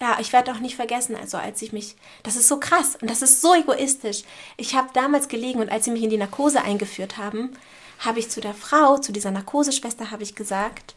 [0.00, 3.10] Ja, ich werde auch nicht vergessen, also als ich mich, das ist so krass und
[3.10, 4.22] das ist so egoistisch.
[4.56, 7.52] Ich habe damals gelegen und als sie mich in die Narkose eingeführt haben,
[7.98, 10.94] habe ich zu der Frau, zu dieser Narkoseschwester, habe ich gesagt,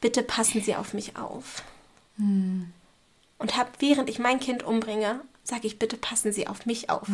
[0.00, 1.62] bitte passen Sie auf mich auf.
[3.38, 7.06] Und habe, während ich mein Kind umbringe, sage ich, bitte passen Sie auf mich auf.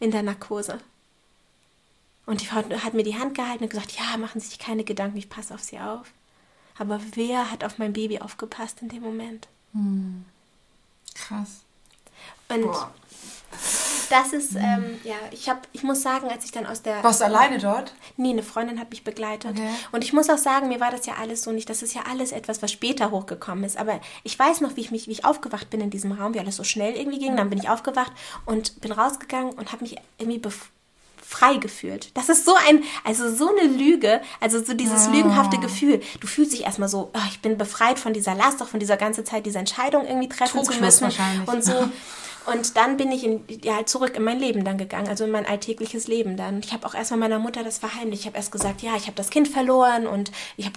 [0.00, 0.80] In der Narkose.
[2.24, 4.82] Und die Frau hat mir die Hand gehalten und gesagt, ja, machen Sie sich keine
[4.82, 6.10] Gedanken, ich passe auf Sie auf.
[6.78, 9.48] Aber wer hat auf mein Baby aufgepasst in dem Moment?
[11.14, 11.62] Krass.
[12.48, 12.92] Und Boah.
[14.10, 17.02] das ist, ähm, ja, ich habe, ich muss sagen, als ich dann aus der.
[17.02, 17.94] Warst du alleine dort?
[18.16, 19.52] Nee, eine Freundin hat mich begleitet.
[19.52, 19.68] Okay.
[19.92, 22.02] Und ich muss auch sagen, mir war das ja alles so nicht, das ist ja
[22.08, 23.76] alles etwas, was später hochgekommen ist.
[23.76, 26.40] Aber ich weiß noch, wie ich mich, wie ich aufgewacht bin in diesem Raum, wie
[26.40, 27.36] alles so schnell irgendwie ging.
[27.36, 28.12] Dann bin ich aufgewacht
[28.44, 30.70] und bin rausgegangen und habe mich irgendwie bef
[31.24, 32.10] frei gefühlt.
[32.14, 36.00] Das ist so ein, also so eine Lüge, also so dieses lügenhafte Gefühl.
[36.20, 38.96] Du fühlst dich erstmal so, oh, ich bin befreit von dieser Last, auch von dieser
[38.96, 41.48] ganze Zeit diese Entscheidung irgendwie treffen zu Trugschluss müssen wahrscheinlich.
[41.48, 41.72] und so.
[42.46, 45.46] Und dann bin ich in, ja, zurück in mein Leben dann gegangen, also in mein
[45.46, 46.60] alltägliches Leben dann.
[46.60, 48.22] Ich habe auch erstmal meiner Mutter das verheimlicht.
[48.22, 50.76] Ich habe erst gesagt, ja, ich habe das Kind verloren und ich habe,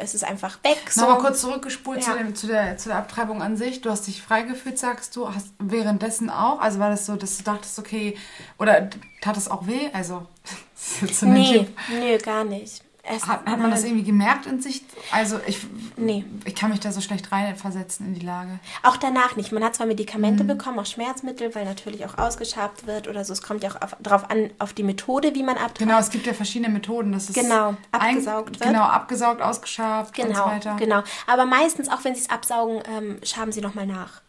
[0.00, 0.78] es ist einfach weg.
[0.90, 1.02] So.
[1.02, 2.12] Nochmal kurz zurückgespult ja.
[2.12, 3.80] zu, dem, zu, der, zu der Abtreibung an sich.
[3.80, 6.60] Du hast dich freigefühlt, sagst du, hast währenddessen auch.
[6.60, 8.16] Also war das so, dass du dachtest, okay,
[8.58, 9.88] oder tat es auch weh?
[9.92, 10.26] Also,
[11.22, 12.83] nee, nee, gar nicht.
[13.06, 14.82] Es, hat, hat man das irgendwie gemerkt in sich?
[15.12, 15.58] Also ich,
[15.96, 16.24] nee.
[16.46, 18.58] ich kann mich da so schlecht reinversetzen in die Lage.
[18.82, 19.52] Auch danach nicht.
[19.52, 20.48] Man hat zwar Medikamente mhm.
[20.48, 23.34] bekommen, auch Schmerzmittel, weil natürlich auch ausgeschabt wird oder so.
[23.34, 25.80] Es kommt ja auch auf, darauf an, auf die Methode, wie man abtreibt.
[25.80, 27.12] Genau, es gibt ja verschiedene Methoden.
[27.12, 28.70] Das ist genau, abgesaugt ein, wird.
[28.70, 30.76] Genau, abgesaugt, ausgeschabt genau, und so weiter.
[30.78, 34.22] Genau, aber meistens, auch wenn sie es absaugen, ähm, schaben sie nochmal nach.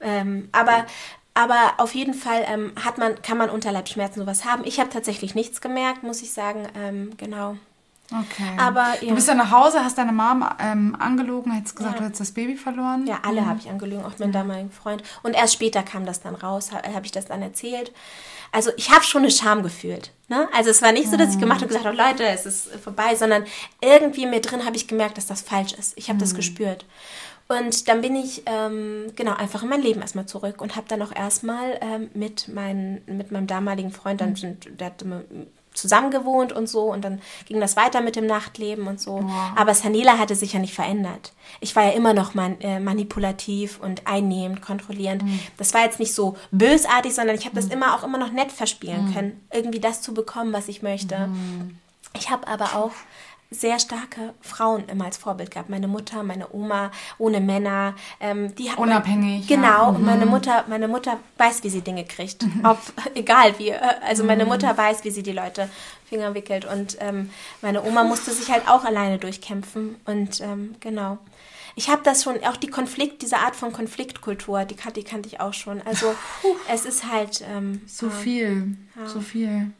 [0.00, 0.86] Ähm, aber
[1.36, 4.62] aber auf jeden Fall ähm, hat man, kann man Unterleibschmerzen sowas haben.
[4.64, 6.68] Ich habe tatsächlich nichts gemerkt, muss ich sagen.
[6.76, 7.56] Ähm, genau.
[8.20, 8.56] Okay.
[8.56, 9.08] Aber, ja.
[9.08, 11.98] Du bist dann nach Hause, hast deine Mom ähm, angelogen, hättest gesagt, ja.
[12.00, 13.06] du hättest das Baby verloren.
[13.06, 13.46] Ja, alle mhm.
[13.46, 14.40] habe ich angelogen, auch mein ja.
[14.40, 15.02] damaligen Freund.
[15.22, 17.92] Und erst später kam das dann raus, habe hab ich das dann erzählt.
[18.52, 20.12] Also ich habe schon eine Scham gefühlt.
[20.28, 20.48] Ne?
[20.52, 22.68] Also es war nicht so, dass ich gemacht habe und gesagt habe, Leute, es ist
[22.76, 23.44] vorbei, sondern
[23.80, 25.94] irgendwie mir drin habe ich gemerkt, dass das falsch ist.
[25.96, 26.20] Ich habe mhm.
[26.20, 26.84] das gespürt.
[27.48, 31.02] Und dann bin ich ähm, genau einfach in mein Leben erstmal zurück und habe dann
[31.02, 34.76] auch erstmal ähm, mit, mein, mit meinem damaligen Freund, dann, mhm.
[34.78, 35.04] der hat
[35.74, 39.18] zusammen gewohnt und so und dann ging das weiter mit dem Nachtleben und so.
[39.18, 39.52] Ja.
[39.56, 41.32] Aber Sanela hatte sich ja nicht verändert.
[41.60, 45.24] Ich war ja immer noch man, äh, manipulativ und einnehmend, kontrollierend.
[45.24, 45.40] Mhm.
[45.58, 47.60] Das war jetzt nicht so bösartig, sondern ich habe mhm.
[47.60, 49.14] das immer auch immer noch nett verspielen mhm.
[49.14, 51.26] können, irgendwie das zu bekommen, was ich möchte.
[51.26, 51.78] Mhm.
[52.16, 52.92] Ich habe aber auch
[53.54, 55.70] sehr starke Frauen immer als Vorbild gehabt.
[55.70, 57.94] Meine Mutter, meine Oma, ohne Männer.
[58.20, 59.46] Ähm, die Unabhängig.
[59.46, 59.66] Genau.
[59.66, 59.82] Ja.
[59.88, 60.32] Und meine mhm.
[60.32, 62.42] Mutter, meine Mutter weiß, wie sie Dinge kriegt.
[62.42, 62.64] Mhm.
[62.64, 62.78] Ob,
[63.14, 63.70] egal wie.
[63.70, 64.50] Äh, also meine mhm.
[64.50, 65.68] Mutter weiß, wie sie die Leute
[66.06, 66.64] Finger wickelt.
[66.64, 67.30] Und ähm,
[67.62, 69.96] meine Oma musste sich halt auch alleine durchkämpfen.
[70.04, 71.18] Und ähm, genau.
[71.76, 75.40] Ich habe das schon, auch die Konflikt, diese Art von Konfliktkultur, die, die kannte ich
[75.40, 75.82] auch schon.
[75.82, 76.14] Also
[76.72, 77.42] es ist halt...
[77.50, 79.08] Ähm, so viel, ja.
[79.08, 79.72] so viel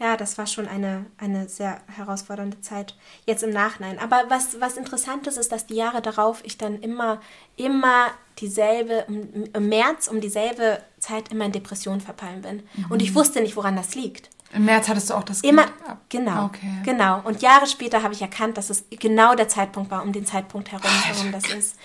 [0.00, 3.98] ja, das war schon eine, eine sehr herausfordernde Zeit jetzt im Nachhinein.
[3.98, 7.20] Aber was, was interessant ist, ist, dass die Jahre darauf ich dann immer,
[7.56, 8.06] immer
[8.38, 9.04] dieselbe,
[9.52, 12.62] im März um dieselbe Zeit immer in Depression verfallen bin.
[12.76, 12.86] Mhm.
[12.88, 14.30] Und ich wusste nicht, woran das liegt.
[14.54, 15.66] Im März hattest du auch das Immer,
[16.08, 16.80] genau, okay.
[16.82, 17.20] genau.
[17.22, 20.72] Und Jahre später habe ich erkannt, dass es genau der Zeitpunkt war, um den Zeitpunkt
[20.72, 21.76] herum, warum das ist.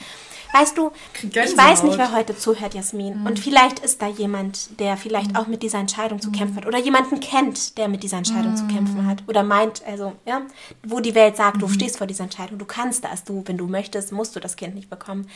[0.57, 0.91] Weißt du,
[1.21, 3.19] ich weiß nicht, wer heute zuhört, Jasmin.
[3.19, 3.25] Mhm.
[3.25, 5.35] Und vielleicht ist da jemand, der vielleicht mhm.
[5.35, 6.65] auch mit dieser Entscheidung zu kämpfen hat.
[6.65, 8.55] Oder jemanden kennt, der mit dieser Entscheidung mhm.
[8.55, 9.23] zu kämpfen hat.
[9.27, 10.43] Oder meint, also, ja,
[10.81, 11.73] wo die Welt sagt, du mhm.
[11.73, 14.75] stehst vor dieser Entscheidung, du kannst das, du, wenn du möchtest, musst du das Kind
[14.75, 15.27] nicht bekommen.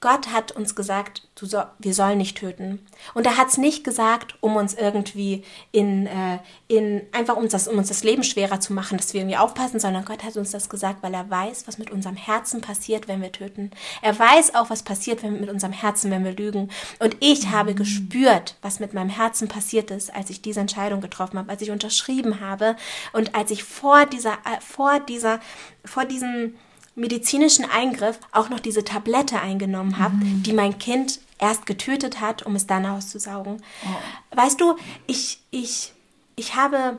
[0.00, 2.86] Gott hat uns gesagt, so, wir sollen nicht töten.
[3.14, 7.66] Und er hat es nicht gesagt, um uns irgendwie in, äh, in einfach um, das,
[7.66, 10.52] um uns das Leben schwerer zu machen, dass wir irgendwie aufpassen, sondern Gott hat uns
[10.52, 13.72] das gesagt, weil er weiß, was mit unserem Herzen passiert, wenn wir töten.
[14.00, 16.70] Er weiß auch, was passiert wenn, mit unserem Herzen, wenn wir lügen.
[17.00, 17.50] Und ich mhm.
[17.50, 21.62] habe gespürt, was mit meinem Herzen passiert ist, als ich diese Entscheidung getroffen habe, als
[21.62, 22.76] ich unterschrieben habe
[23.12, 25.40] und als ich vor dieser, äh, vor dieser,
[25.84, 26.54] vor diesem
[26.98, 30.42] medizinischen Eingriff auch noch diese Tablette eingenommen habe, mhm.
[30.42, 33.62] die mein Kind erst getötet hat, um es dann auszusaugen.
[33.84, 34.36] Oh.
[34.36, 35.92] Weißt du, ich, ich,
[36.36, 36.98] ich habe.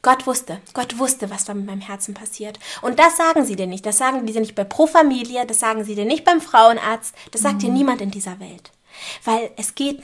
[0.00, 2.58] Gott wusste, Gott wusste, was da mit meinem Herzen passiert.
[2.80, 3.86] Und das sagen sie dir nicht.
[3.86, 7.14] Das sagen die dir nicht bei Pro Familie, das sagen sie dir nicht beim Frauenarzt,
[7.30, 7.60] das sagt mhm.
[7.60, 8.72] dir niemand in dieser Welt.
[9.24, 10.02] Weil es geht.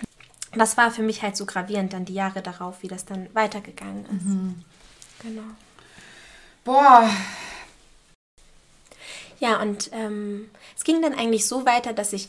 [0.55, 4.05] Das war für mich halt so gravierend dann die Jahre darauf, wie das dann weitergegangen
[4.05, 4.25] ist.
[4.25, 4.65] Mhm.
[5.21, 5.43] Genau.
[6.65, 7.11] Boah,
[9.39, 12.29] ja, und ähm, es ging dann eigentlich so weiter, dass ich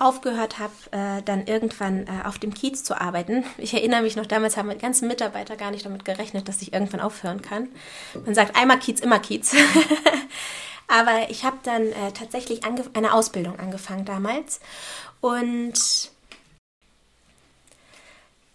[0.00, 3.44] aufgehört habe, äh, dann irgendwann äh, auf dem Kiez zu arbeiten.
[3.58, 6.72] Ich erinnere mich noch, damals haben die ganzen Mitarbeiter gar nicht damit gerechnet, dass ich
[6.72, 7.68] irgendwann aufhören kann.
[8.24, 9.54] Man sagt einmal Kiez, immer Kiez.
[10.88, 14.60] Aber ich habe dann äh, tatsächlich eine Ausbildung angefangen damals.
[15.20, 16.10] Und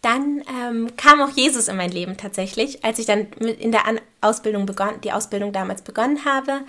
[0.01, 4.01] dann ähm, kam auch Jesus in mein Leben tatsächlich, als ich dann in der An
[4.21, 6.61] Ausbildung begonnen, die Ausbildung damals begonnen habe.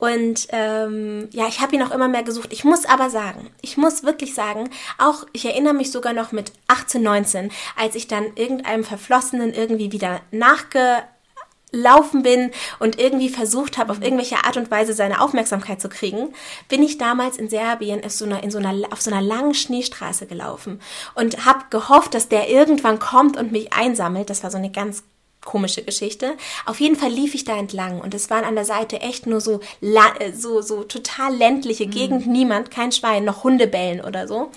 [0.00, 2.54] Und ähm, ja, ich habe ihn auch immer mehr gesucht.
[2.54, 6.52] Ich muss aber sagen, ich muss wirklich sagen, auch ich erinnere mich sogar noch mit
[6.68, 13.92] 18, 19, als ich dann irgendeinem Verflossenen irgendwie wieder nachgelaufen bin und irgendwie versucht habe,
[13.92, 16.32] auf irgendwelche Art und Weise seine Aufmerksamkeit zu kriegen,
[16.70, 19.52] bin ich damals in Serbien auf so einer, in so einer, auf so einer langen
[19.52, 20.80] Schneestraße gelaufen
[21.14, 24.30] und habe gehofft, dass der irgendwann kommt und mich einsammelt.
[24.30, 25.02] Das war so eine ganz
[25.44, 26.36] komische Geschichte.
[26.66, 29.40] Auf jeden Fall lief ich da entlang und es waren an der Seite echt nur
[29.40, 31.90] so, äh, so, so total ländliche mhm.
[31.90, 34.50] Gegend, niemand, kein Schwein, noch Hunde bellen oder so.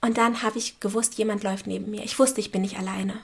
[0.00, 2.04] Und dann habe ich gewusst, jemand läuft neben mir.
[2.04, 3.14] Ich wusste, ich bin nicht alleine.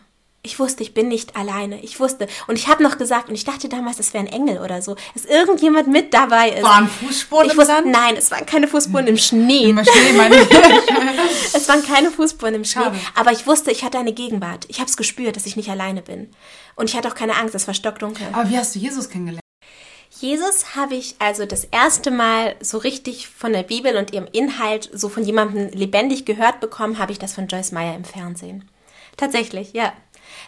[0.43, 1.83] Ich wusste, ich bin nicht alleine.
[1.83, 2.27] Ich wusste.
[2.47, 4.97] Und ich habe noch gesagt, und ich dachte damals, das wäre ein Engel oder so,
[5.13, 6.63] dass irgendjemand mit dabei ist.
[6.63, 7.87] Waren Fußspuren ich im wusste, Sand?
[7.89, 9.65] Nein, es waren keine Fußspuren im Schnee.
[9.69, 10.49] Im Schnee, meine ich.
[11.53, 12.85] Es waren keine Fußspuren im Schnee.
[12.85, 12.99] Schade.
[13.15, 14.65] Aber ich wusste, ich hatte eine Gegenwart.
[14.69, 16.31] Ich habe es gespürt, dass ich nicht alleine bin.
[16.75, 18.27] Und ich hatte auch keine Angst, es war stockdunkel.
[18.33, 19.41] Aber wie hast du Jesus kennengelernt?
[20.21, 24.91] Jesus habe ich also das erste Mal so richtig von der Bibel und ihrem Inhalt
[24.93, 28.69] so von jemandem lebendig gehört bekommen, habe ich das von Joyce Meyer im Fernsehen.
[29.17, 29.93] Tatsächlich, ja.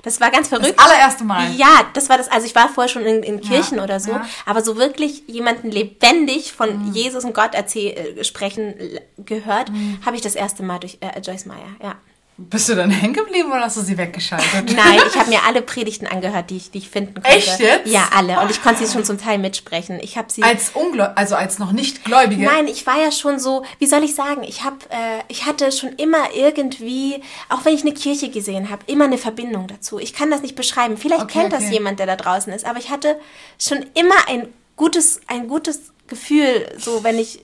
[0.02, 0.74] Das war ganz verrückt.
[0.76, 1.54] Das allererste Mal.
[1.54, 2.28] Ja, das war das.
[2.28, 4.26] Also ich war vorher schon in, in Kirchen oder so, ja.
[4.46, 8.74] aber so wirklich jemanden lebendig von Jesus und Gott erzähl, äh, sprechen
[9.18, 9.70] gehört,
[10.04, 11.68] habe ich das erste Mal durch äh, Joyce Meyer.
[11.80, 11.96] Ja.
[12.38, 14.74] Bist du dann hängen geblieben oder hast du sie weggeschaltet?
[14.74, 17.28] Nein, ich habe mir alle Predigten angehört, die ich, die ich finden konnte.
[17.28, 17.86] Echt jetzt?
[17.86, 18.40] Ja, alle.
[18.40, 20.00] Und ich konnte sie schon zum Teil mitsprechen.
[20.00, 20.42] Ich habe sie.
[20.42, 22.44] Als Ungläubige, also als noch nicht Gläubige.
[22.44, 25.70] Nein, ich war ja schon so, wie soll ich sagen, ich habe, äh, ich hatte
[25.72, 29.98] schon immer irgendwie, auch wenn ich eine Kirche gesehen habe, immer eine Verbindung dazu.
[29.98, 30.96] Ich kann das nicht beschreiben.
[30.96, 31.74] Vielleicht Okay, kennt das okay.
[31.74, 33.20] jemand, der da draußen ist, aber ich hatte
[33.58, 37.40] schon immer ein gutes, ein gutes Gefühl, so wenn ich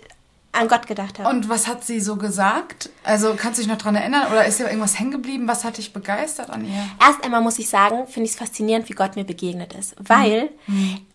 [0.53, 1.29] an Gott gedacht habe.
[1.29, 2.91] Und was hat sie so gesagt?
[3.05, 5.47] Also kannst du dich noch dran erinnern oder ist dir irgendwas hängen geblieben?
[5.47, 6.85] Was hat dich begeistert an ihr?
[7.01, 9.95] Erst einmal muss ich sagen, finde ich es faszinierend, wie Gott mir begegnet ist.
[9.99, 10.49] Weil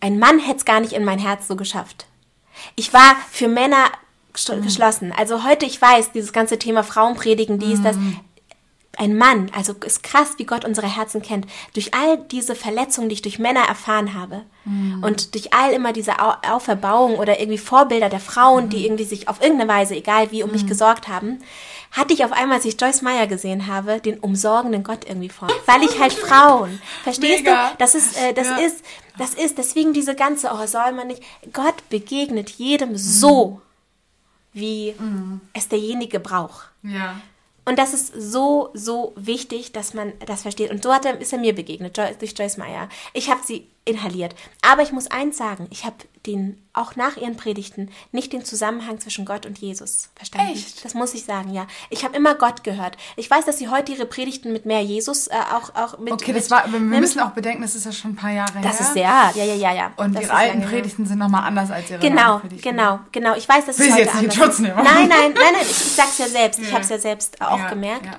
[0.00, 2.06] ein Mann hätte es gar nicht in mein Herz so geschafft.
[2.76, 3.86] Ich war für Männer
[4.34, 5.12] gesch- geschlossen.
[5.16, 7.96] Also heute, ich weiß, dieses ganze Thema Frauenpredigen, dies, das.
[8.96, 11.46] Ein Mann, also ist krass, wie Gott unsere Herzen kennt.
[11.74, 14.42] Durch all diese Verletzungen, die ich durch Männer erfahren habe
[15.02, 19.28] und durch all immer diese Au Auferbauung oder irgendwie Vorbilder der Frauen, die irgendwie sich
[19.28, 21.40] auf irgendeine Weise, egal wie, um mich gesorgt haben,
[21.92, 25.48] hatte ich auf einmal, als ich Joyce Meyer gesehen habe, den umsorgenden Gott irgendwie vor.
[25.66, 27.70] Weil ich halt Frauen, verstehst Mega.
[27.70, 27.76] du?
[27.78, 28.56] Das ist, äh, das Ja.
[28.56, 28.84] ist,
[29.18, 33.60] das ist, deswegen diese ganze, oh, soll man nicht, Gott begegnet jedem so,
[34.52, 34.94] wie
[35.52, 36.70] es derjenige braucht.
[36.82, 37.16] Ja.
[37.64, 40.70] Und das ist so, so wichtig, dass man das versteht.
[40.70, 42.88] Und so hat er, ist er mir begegnet, durch Joyce Meyer.
[43.12, 44.34] Ich habe sie inhaliert.
[44.62, 48.98] Aber ich muss eins sagen, ich habe den, auch nach ihren Predigten, nicht den Zusammenhang
[48.98, 50.52] zwischen Gott und Jesus verstanden.
[50.54, 50.84] Echt?
[50.84, 51.66] Das muss ich sagen, ja.
[51.90, 52.96] Ich habe immer Gott gehört.
[53.16, 56.32] Ich weiß, dass sie heute ihre Predigten mit mehr Jesus äh, auch, auch mit Okay,
[56.32, 58.78] das mit war, wir müssen auch bedenken, das ist ja schon ein paar Jahre Das
[58.78, 58.86] her.
[58.86, 59.02] ist sehr,
[59.34, 59.92] ja, ja, ja, ja.
[59.96, 60.80] Und das ihre alten lange her.
[60.80, 62.70] Predigten sind nochmal anders als ihre Genau, Predigten.
[62.70, 63.36] genau, genau.
[63.36, 64.76] Ich weiß, dass Will heute jetzt nicht in anders Schutz nehmen.
[64.76, 65.54] Nein, nein, nein, nein.
[65.62, 66.58] Ich, ich sag's ja selbst.
[66.60, 66.72] Ich Ja.
[66.72, 68.06] habe es ja selbst auch Ja, gemerkt.
[68.06, 68.12] ja.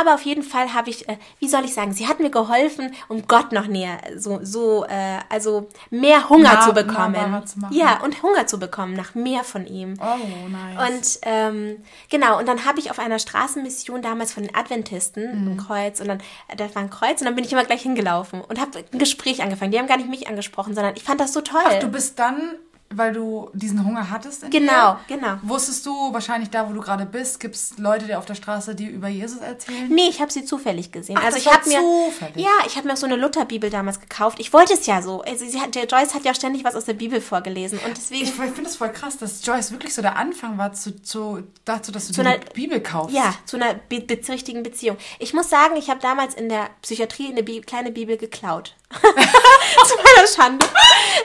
[0.00, 2.94] Aber auf jeden Fall habe ich, äh, wie soll ich sagen, sie hat mir geholfen,
[3.08, 7.33] um Gott noch näher, so, so, äh, also mehr Hunger Nah- zu bekommen.
[7.34, 7.74] Nahbarer zu machen.
[7.76, 9.94] ja, und Hunger zu bekommen nach mehr von ihm.
[10.00, 10.90] Oh, nice.
[10.90, 11.76] Und ähm,
[12.10, 15.52] genau, und dann habe ich auf einer Straßenmission damals von den Adventisten Mhm.
[15.52, 16.18] ein Kreuz und dann,
[16.48, 18.98] äh, da war ein Kreuz und dann bin ich immer gleich hingelaufen und habe ein
[18.98, 19.70] Gespräch angefangen.
[19.72, 21.60] Die haben gar nicht mich angesprochen, sondern ich fand das so toll.
[21.64, 22.52] Ach, du bist dann,
[22.90, 25.16] weil du diesen Hunger hattest in Genau, dir?
[25.16, 25.36] genau.
[25.42, 28.74] Wusstest du wahrscheinlich da, wo du gerade bist, gibt es Leute, die auf der Straße
[28.74, 29.88] dir über Jesus erzählen?
[29.88, 31.16] Nee, ich habe sie zufällig gesehen.
[31.18, 32.36] Ach, also ich habe mir zufällig.
[32.44, 34.38] ja, ich habe mir auch so eine Lutherbibel damals gekauft.
[34.38, 35.22] Ich wollte es ja so.
[35.22, 38.22] Also sie hat, der Joyce hat ja ständig was aus der Bibel vorgelesen und deswegen
[38.24, 41.90] Ich, finde das voll krass, dass Joyce wirklich so der Anfang war zu, zu, dazu,
[41.90, 43.14] dass du Zu die einer- Bibel kaufst.
[43.16, 44.96] ja zu einer be richtigen Beziehung.
[45.18, 48.76] Ich muss sagen, ich habe damals in der Psychiatrie eine Bi kleine Bibel geklaut.
[49.86, 50.66] zu meiner Schande.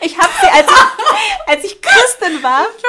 [0.01, 2.65] Ich habe sie als ich, als ich Christin war.
[2.77, 2.83] Ich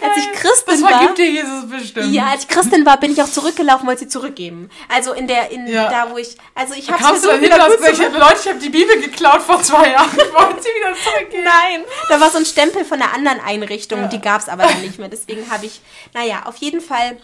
[0.00, 0.10] mehr.
[0.10, 0.32] Als ich.
[0.32, 2.12] Christin das war- vergibt dir Jesus bestimmt.
[2.14, 4.70] Ja, als ich Christin war, bin ich auch zurückgelaufen, wollte sie zurückgeben.
[4.88, 5.88] Also in der, in Ja.
[5.88, 9.00] da wo ich, also ich habe dann hin, hast gesagt, Leute, ich habe die Bibel
[9.00, 10.10] geklaut vor zwei Jahren.
[10.16, 11.44] Ich wollte sie wieder zurückgeben.
[11.44, 14.80] Nein, da war so ein Stempel von einer anderen Einrichtung, die gab es aber dann
[14.82, 15.08] nicht mehr.
[15.08, 15.80] Deswegen habe ich,
[16.14, 17.18] naja, auf jeden Fall,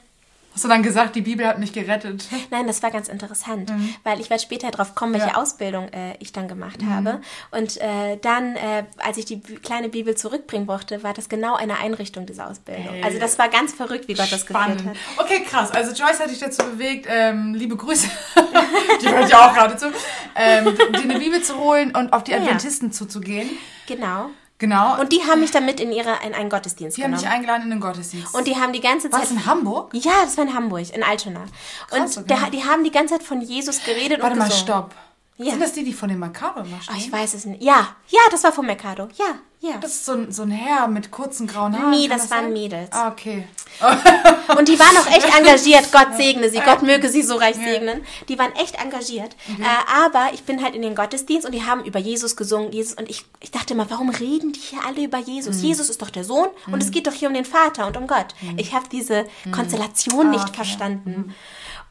[0.58, 2.26] Hast du dann gesagt, die Bibel hat mich gerettet?
[2.50, 5.30] nein, das war ganz interessant, weil ich werde später darauf kommen, welche Mhm.
[5.32, 5.36] Ja.
[5.38, 5.42] Mhm.
[5.42, 7.20] Ausbildung äh, ich dann gemacht habe.
[7.52, 11.78] Und äh, dann, äh, als ich die kleine Bibel zurückbringen brauchte, war das genau eine
[11.78, 12.82] Einrichtung dieser Ausbildung.
[12.92, 13.04] Hey.
[13.04, 14.84] Also das war ganz verrückt, wie Gott das geführt Spannend.
[14.84, 14.96] hat.
[15.18, 15.70] Okay, krass.
[15.70, 18.08] Also Joyce hat dich dazu bewegt, ähm, liebe Grüße,
[19.00, 19.86] die hört ja auch gerade zu,
[20.34, 22.38] ähm, dir eine Bibel zu holen und auf die Ja.
[22.38, 23.48] Adventisten zuzugehen.
[23.86, 24.30] Genau.
[24.58, 25.00] Genau.
[25.00, 27.24] Und die haben mich dann mit in ihre in einen Gottesdienst die haben genommen.
[27.24, 28.34] dich eingeladen in den Gottesdienst.
[28.34, 29.94] Und die haben die ganze Zeit Was in Hamburg?
[29.94, 31.44] Ja, das war in Hamburg, in Altona.
[31.88, 32.40] Krass, und okay.
[32.40, 34.66] der, die haben die ganze Zeit von Jesus geredet Warte und mal, gesungen.
[34.66, 34.94] stopp.
[35.38, 35.52] Ja.
[35.52, 36.94] Sind das die, die von dem Maccabi immer stehen?
[36.96, 37.62] Oh, ich weiß es nicht.
[37.62, 39.06] Ja, ja, das war von Mercado.
[39.16, 39.76] Ja, ja.
[39.80, 41.90] Das ist so ein, so ein Herr mit kurzen grauen Haaren.
[41.90, 42.52] Nee, kann das waren sein?
[42.52, 42.90] Mädels.
[42.92, 43.46] Ah, okay.
[44.58, 45.92] Und die waren auch echt engagiert.
[45.92, 46.58] Gott segne sie.
[46.60, 48.04] Gott möge sie so reich segnen.
[48.28, 49.36] Die waren echt engagiert.
[49.60, 49.62] Äh,
[50.04, 52.72] aber ich bin halt in den Gottesdienst und die haben über Jesus gesungen.
[52.72, 55.58] Jesus und ich, ich dachte immer, warum reden die hier alle über Jesus?
[55.58, 55.64] Mhm.
[55.64, 58.06] Jesus ist doch der Sohn und es geht doch hier um den Vater und um
[58.08, 58.34] Gott.
[58.56, 60.44] Ich habe diese Konstellation nicht Mhm.
[60.44, 60.56] Ah, okay.
[60.56, 61.34] verstanden.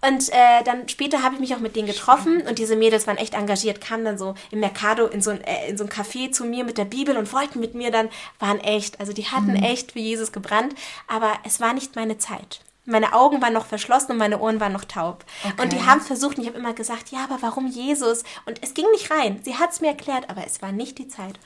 [0.01, 3.17] Und äh, dann später habe ich mich auch mit denen getroffen und diese Mädels waren
[3.17, 6.31] echt engagiert, kamen dann so im Mercado in so ein, äh, in so ein Café
[6.31, 9.53] zu mir mit der Bibel und wollten mit mir dann, waren echt, also die hatten
[9.53, 9.63] Mhm.
[9.63, 10.75] echt für Jesus gebrannt,
[11.07, 12.61] aber es war nicht meine Zeit.
[12.89, 15.25] meine Augen waren noch verschlossen und meine Ohren waren noch taub.
[15.61, 18.23] Und die haben es versucht und ich habe immer gesagt, ja, aber warum Jesus?
[18.45, 19.41] Und es ging nicht rein.
[19.43, 21.37] Sie hat es mir erklärt, aber es war nicht die Zeit.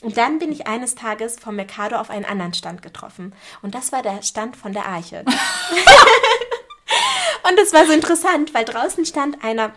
[0.00, 3.34] Und dann bin ich eines Tages vom Mercado auf einen anderen Stand getroffen.
[3.60, 5.22] Und das war der Stand von der Arche.
[7.48, 9.72] und es war so interessant, weil draußen stand einer,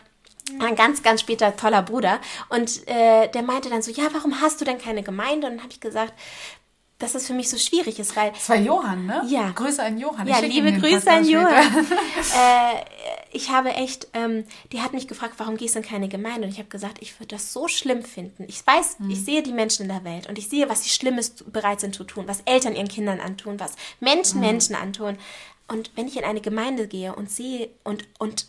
[0.60, 2.20] ein ganz, ganz später toller Bruder.
[2.50, 5.48] Und äh, der meinte dann so, ja, warum hast du denn keine Gemeinde?
[5.48, 6.14] Und dann habe ich gesagt,
[6.98, 9.24] dass es für mich so schwierig ist, weil Das war Johann, ne?
[9.28, 9.52] Ja.
[9.52, 10.28] Grüße an Johann.
[10.28, 11.48] Ich ja, liebe Grüße an Johann.
[12.36, 12.84] äh,
[13.32, 14.44] ich habe echt, ähm,
[14.74, 16.42] die hat mich gefragt, warum gehst du in keine Gemeinde?
[16.48, 18.44] Und ich habe gesagt, ich würde das so schlimm finden.
[18.50, 19.10] Ich weiß, Hm.
[19.12, 21.96] ich sehe die Menschen in der Welt und ich sehe, was sie Schlimmes bereit sind
[21.96, 23.78] zu tun, was Eltern ihren Kindern antun, was Hm.
[24.02, 25.18] Menschen Menschen antun.
[25.70, 28.48] Und wenn ich in eine Gemeinde gehe und sehe und, und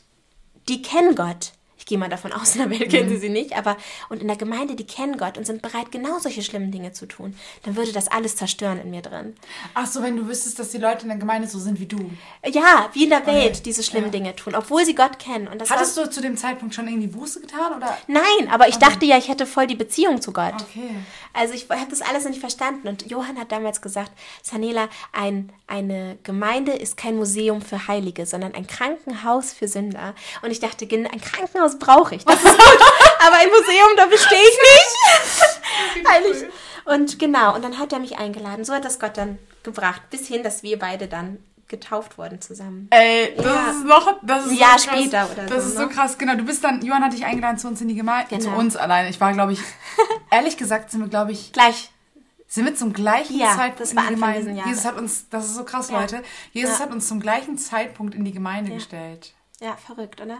[0.69, 3.15] die kennen Gott, ich gehe mal davon aus, in der Welt kennen Mhm.
[3.15, 3.77] sie sie nicht, aber
[4.09, 7.07] und in der Gemeinde, die kennen Gott und sind bereit, genau solche schlimmen Dinge zu
[7.07, 9.35] tun, dann würde das alles zerstören in mir drin.
[9.75, 12.11] Ach so, wenn du wüsstest, dass die Leute in der Gemeinde so sind wie du.
[12.47, 15.49] Ja, wie in der Welt diese schlimmen Dinge tun, obwohl sie Gott kennen.
[15.49, 17.75] Und das Hattest war, du zu dem Zeitpunkt schon irgendwie Buße getan?
[17.77, 17.97] Oder?
[18.07, 20.55] Nein, aber ich dachte ja, ich hätte voll die Beziehung zu Gott.
[20.61, 20.91] Okay.
[21.33, 22.89] Also ich habe das alles noch nicht verstanden.
[22.89, 24.11] Und Johann hat damals gesagt,
[24.43, 30.15] Sanela, ein, eine Gemeinde ist kein Museum für Heilige, sondern ein Krankenhaus für Sünder.
[30.43, 32.25] Und ich dachte, ein Krankenhaus brauche ich.
[32.25, 32.79] Das ist gut.
[33.27, 36.09] Aber ein Museum, da bestehe ich nicht.
[36.09, 36.45] Heilig.
[36.85, 38.65] Und genau, und dann hat er mich eingeladen.
[38.65, 42.89] So hat das Gott dann gebracht, bis hin, dass wir beide dann getauft wurden zusammen.
[42.91, 43.71] Ey, das Ja.
[43.71, 44.99] ist noch, das ist Ein Jahr so krass.
[44.99, 45.89] später oder Das so, ist so ne?
[45.89, 46.35] krass, genau.
[46.35, 48.59] Du bist dann, Johann hat dich eingeladen zu uns in die Gemeinde, zu Genau.
[48.59, 49.09] uns alleine.
[49.09, 49.61] Ich war, glaube ich,
[50.33, 51.93] ehrlich gesagt, sind wir, glaube ich, Gleich.
[52.49, 54.63] sind wir zum gleichen Ja, Zeitpunkt das in war die Anfang Gemeinde.
[54.69, 56.01] Jesus hat uns, das ist so krass, Ja.
[56.01, 56.23] Leute.
[56.53, 56.87] Jesus Ja.
[56.87, 59.33] hat uns zum gleichen Zeitpunkt in die Gemeinde gestellt.
[59.61, 60.39] Ja, verrückt, oder?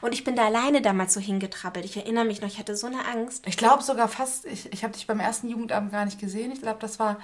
[0.00, 1.84] Und ich bin da alleine damals so hingetrabbelt.
[1.84, 3.46] Ich erinnere mich noch, ich hatte so eine Angst.
[3.46, 6.52] Ich glaube sogar fast, ich, ich habe dich beim ersten Jugendabend gar nicht gesehen.
[6.52, 7.18] Ich glaube, das war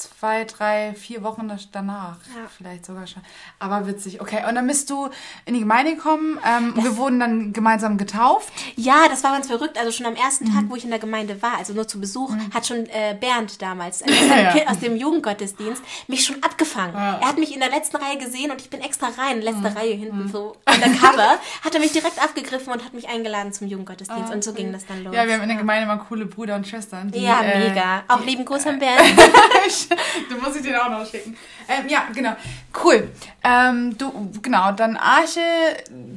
[0.00, 2.16] zwei, drei, vier Wochen da- danach.
[2.34, 2.48] Ja.
[2.56, 3.22] Vielleicht sogar schon.
[3.58, 4.20] Aber witzig.
[4.20, 5.08] Okay, und dann bist du
[5.44, 6.38] in die Gemeinde gekommen.
[6.46, 8.52] Ähm, wir wurden dann gemeinsam getauft.
[8.76, 9.78] Ja, das war ganz verrückt.
[9.78, 10.54] Also schon am ersten Mhm.
[10.54, 13.60] Tag, wo ich in der Gemeinde war, also nur zu Besuch, hat schon äh, Bernd
[13.62, 14.52] damals, also aus, dem Ja.
[14.52, 16.94] Kind, aus dem Jugendgottesdienst, mich schon abgefangen.
[16.94, 19.76] Er hat mich in der letzten Reihe gesehen und ich bin extra rein, letzte Mhm.
[19.76, 23.52] Reihe hinten so an der Cover, hat er mich direkt abgegriffen und hat mich eingeladen
[23.52, 24.32] zum Jugendgottesdienst.
[24.32, 25.12] und so ging das dann los.
[25.14, 27.10] Ah, Ja, wir haben in der Gemeinde mal coole Brüder und Schwestern.
[27.10, 28.02] Die, Ja, äh, mega.
[28.08, 29.00] Auch lieben Gruß an Bernd.
[30.28, 31.36] du musst ich dir auch noch schicken.
[31.68, 32.34] Ähm, ja, genau.
[32.82, 33.10] Cool.
[33.42, 35.40] Ähm, du, genau, dann Arche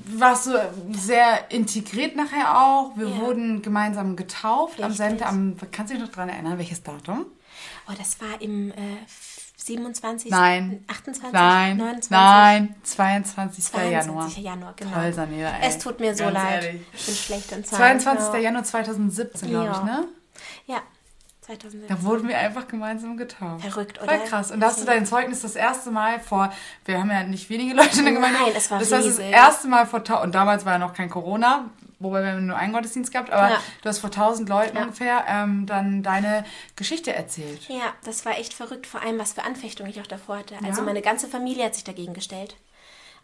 [0.08, 0.52] warst du
[0.92, 2.92] sehr integriert nachher auch.
[2.96, 3.18] Wir Ja.
[3.18, 4.98] wurden gemeinsam getauft am Richtig.
[5.08, 7.26] Sente, am, kannst du dich noch dran erinnern, welches Datum?
[7.90, 8.76] Oh, das war im äh,
[9.58, 10.30] 27.
[10.32, 10.84] Nein.
[10.88, 11.32] 28.
[11.32, 12.12] Nein, 29.
[12.12, 13.64] nein, 22.
[13.64, 13.92] 22.
[13.92, 14.30] Januar.
[14.38, 14.92] Januar, genau.
[14.94, 15.14] Toll,
[15.62, 15.68] ey.
[15.68, 16.64] Es tut mir so Ganz leid.
[16.66, 16.82] ehrlich.
[16.94, 18.00] Ich bin schlecht in Zahlen.
[18.00, 18.34] 22.
[18.34, 18.40] Ja.
[18.40, 19.84] Januar 2017, glaube ich, Ja.
[19.84, 20.08] ne?
[20.66, 20.82] Ja,
[21.44, 21.96] 2017.
[21.96, 23.64] Da wurden wir einfach gemeinsam getauft.
[23.66, 24.18] Verrückt, Voll oder?
[24.20, 24.52] krass.
[24.52, 26.52] Und da hast du dein Zeugnis das erste Mal vor,
[26.86, 28.40] wir haben ja nicht wenige Leute in der Gemeinde.
[28.42, 31.10] Nein, es war Das heißt, das erste Mal vor, und damals war ja noch kein
[31.10, 31.70] Corona,
[32.00, 33.60] wobei wir nur einen Gottesdienst gehabt, aber Ja.
[33.82, 34.84] du hast vor tausend Leuten Ja.
[34.84, 36.44] ungefähr ähm, dann deine
[36.76, 37.68] Geschichte erzählt.
[37.70, 40.56] Ja, das war echt verrückt, vor allem was für Anfechtungen ich auch davor hatte.
[40.66, 40.86] Also Ja.
[40.86, 42.56] meine ganze Familie hat sich dagegen gestellt.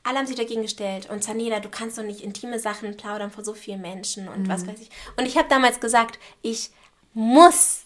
[0.04, 1.10] Alle haben sich dagegen gestellt.
[1.10, 4.50] Und Zaneda, du kannst doch nicht intime Sachen plaudern vor so vielen Menschen und Mhm.
[4.50, 4.90] was weiß ich.
[5.18, 6.72] Und ich habe damals gesagt, ich
[7.14, 7.82] muss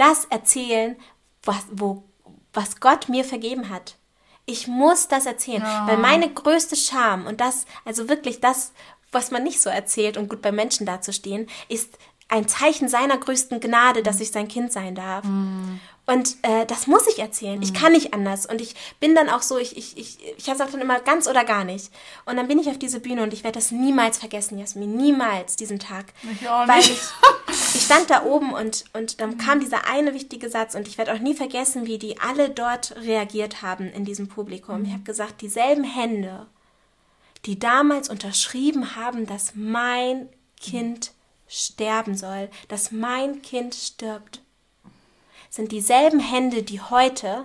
[0.00, 0.96] das erzählen,
[1.42, 2.04] was, wo,
[2.52, 3.96] was Gott mir vergeben hat.
[4.46, 8.72] Ich muss das erzählen, weil meine größte Scham und das, also wirklich das,
[9.12, 11.98] was man nicht so erzählt und gut bei Menschen dazustehen, ist
[12.28, 15.24] ein Zeichen seiner größten Gnade, dass ich sein Kind sein darf.
[16.10, 17.62] Und äh, das muss ich erzählen.
[17.62, 18.44] Ich kann nicht anders.
[18.44, 21.44] Und ich bin dann auch so, ich, ich, ich, ich sage dann immer ganz oder
[21.44, 21.92] gar nicht.
[22.26, 24.96] Und dann bin ich auf diese Bühne und ich werde das niemals vergessen, Jasmin.
[24.96, 26.06] Niemals, diesen Tag.
[26.32, 26.90] Ich auch Weil nicht.
[26.90, 30.98] ich, ich stand da oben und, und dann kam dieser eine wichtige Satz und ich
[30.98, 34.84] werde auch nie vergessen, wie die alle dort reagiert haben in diesem Publikum.
[34.84, 36.48] Ich habe gesagt, dieselben Hände,
[37.46, 40.28] die damals unterschrieben haben, dass mein
[40.60, 41.12] Kind
[41.46, 44.42] sterben soll, dass mein Kind stirbt,
[45.50, 47.44] sind dieselben Hände, die heute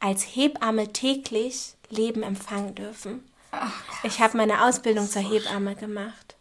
[0.00, 3.22] als Hebamme täglich Leben empfangen dürfen.
[4.02, 6.36] Ich habe meine Ausbildung zur Hebamme gemacht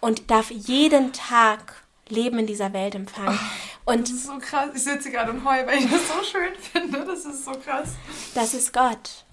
[0.00, 3.38] und darf jeden Tag Leben in dieser Welt empfangen.
[3.84, 4.70] Und Das ist so krass.
[4.74, 7.04] Ich sitze gerade und heul, weil ich das so schön finde.
[7.04, 7.90] Das ist so krass.
[8.34, 9.24] das ist Gott.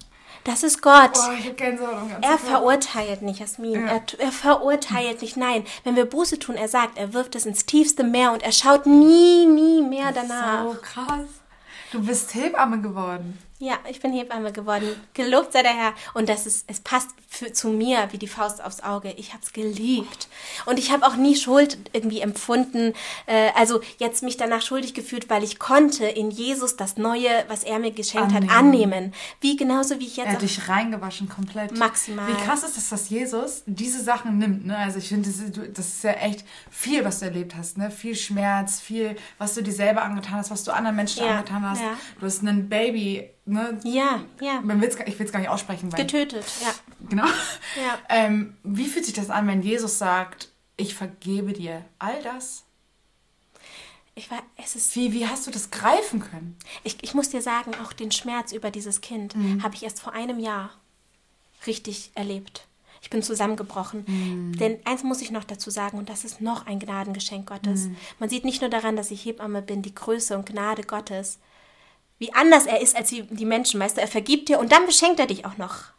[0.44, 1.14] Das ist Gott.
[1.14, 3.86] Boah, ich hab Gänsehaut am ganzen Er verurteilt nicht, Jasmin.
[3.86, 3.86] Ja.
[3.86, 5.36] Er, er verurteilt nicht.
[5.38, 8.52] Nein, wenn wir Buße tun, er sagt, er wirft es ins tiefste Meer und er
[8.52, 10.64] schaut nie, nie mehr danach.
[10.64, 11.26] So krass.
[11.92, 13.38] Du bist Hebamme geworden.
[13.60, 14.84] Ja, ich bin Hebamme geworden.
[15.14, 15.94] Gelobt sei der Herr.
[16.12, 19.12] Und das ist, es passt für, zu mir wie die Faust aufs Auge.
[19.16, 20.28] Ich habe es geliebt.
[20.66, 22.94] Und ich habe auch nie Schuld irgendwie empfunden.
[23.26, 27.62] Äh, also jetzt mich danach schuldig gefühlt, weil ich konnte in Jesus das Neue, was
[27.62, 28.50] er mir geschenkt Annehmen.
[28.50, 29.14] hat, annehmen.
[29.40, 31.78] Wie genauso wie ich Er jetzt hat dich reingewaschen komplett.
[31.78, 32.26] Maximal.
[32.28, 34.76] Wie krass ist es, dass Jesus diese Sachen nimmt, ne?
[34.76, 37.78] Also ich finde, das, ist- du- das ist ja echt viel, was du erlebt hast,
[37.78, 37.90] ne?
[37.92, 41.70] Viel Schmerz, viel, was du dir selber angetan hast, was du anderen Menschen Ja, angetan
[41.70, 41.80] hast.
[41.80, 41.96] ja.
[42.18, 43.78] Du hast ein Baby, ne?
[43.84, 46.00] ja, ja, Man will's, ich will es gar nicht aussprechen, weil...
[46.00, 46.44] getötet.
[46.62, 46.74] Ja.
[47.08, 47.26] Genau.
[47.26, 47.98] Ja.
[48.08, 52.64] Ähm, wie fühlt sich das an, wenn Jesus sagt, ich vergebe dir all das?
[54.16, 56.56] Ich war, es ist Wie, wie hast du das greifen können?
[56.84, 59.62] Ich, ich muss dir sagen, auch den Schmerz über dieses Kind Mhm.
[59.62, 60.70] habe ich erst vor einem Jahr
[61.66, 62.66] richtig erlebt.
[63.02, 64.04] Ich bin zusammengebrochen.
[64.06, 64.56] Mhm.
[64.56, 67.86] Denn eins muss ich noch dazu sagen, und das ist noch ein Gnadengeschenk Gottes.
[67.86, 67.96] Mhm.
[68.18, 71.38] Man sieht nicht nur daran, dass ich Hebamme bin, die Größe und Gnade Gottes,
[72.24, 73.78] wie anders er ist als die, die Menschen.
[73.78, 75.92] Weißt du, er vergibt dir und dann beschenkt er dich auch noch.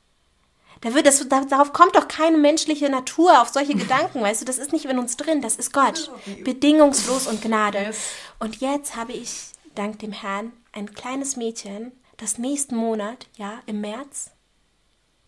[0.81, 4.45] Da wird das, da, darauf kommt doch keine menschliche Natur auf solche Gedanken, weißt du,
[4.45, 6.11] das ist nicht in uns drin, das ist Gott.
[6.43, 7.77] Bedingungslos und Gnade.
[7.77, 7.97] Yes.
[8.39, 13.81] Und jetzt habe ich, dank dem Herrn, ein kleines Mädchen, das nächsten Monat, ja, im
[13.81, 14.31] März,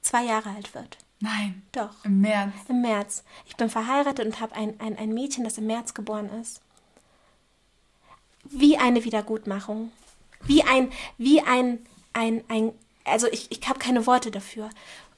[0.02, 0.98] zwei Jahre alt wird.
[1.20, 1.62] Nein.
[1.74, 2.04] Doch.
[2.06, 2.54] Im März.
[2.70, 3.24] Im März.
[3.46, 6.62] Ich bin verheiratet und habe ein, ein, ein Mädchen, das im März geboren ist.
[8.44, 9.92] Wie eine Wiedergutmachung.
[10.44, 12.72] Wie ein, wie ein, ein, ein
[13.06, 14.70] also ich, ich habe keine Worte dafür.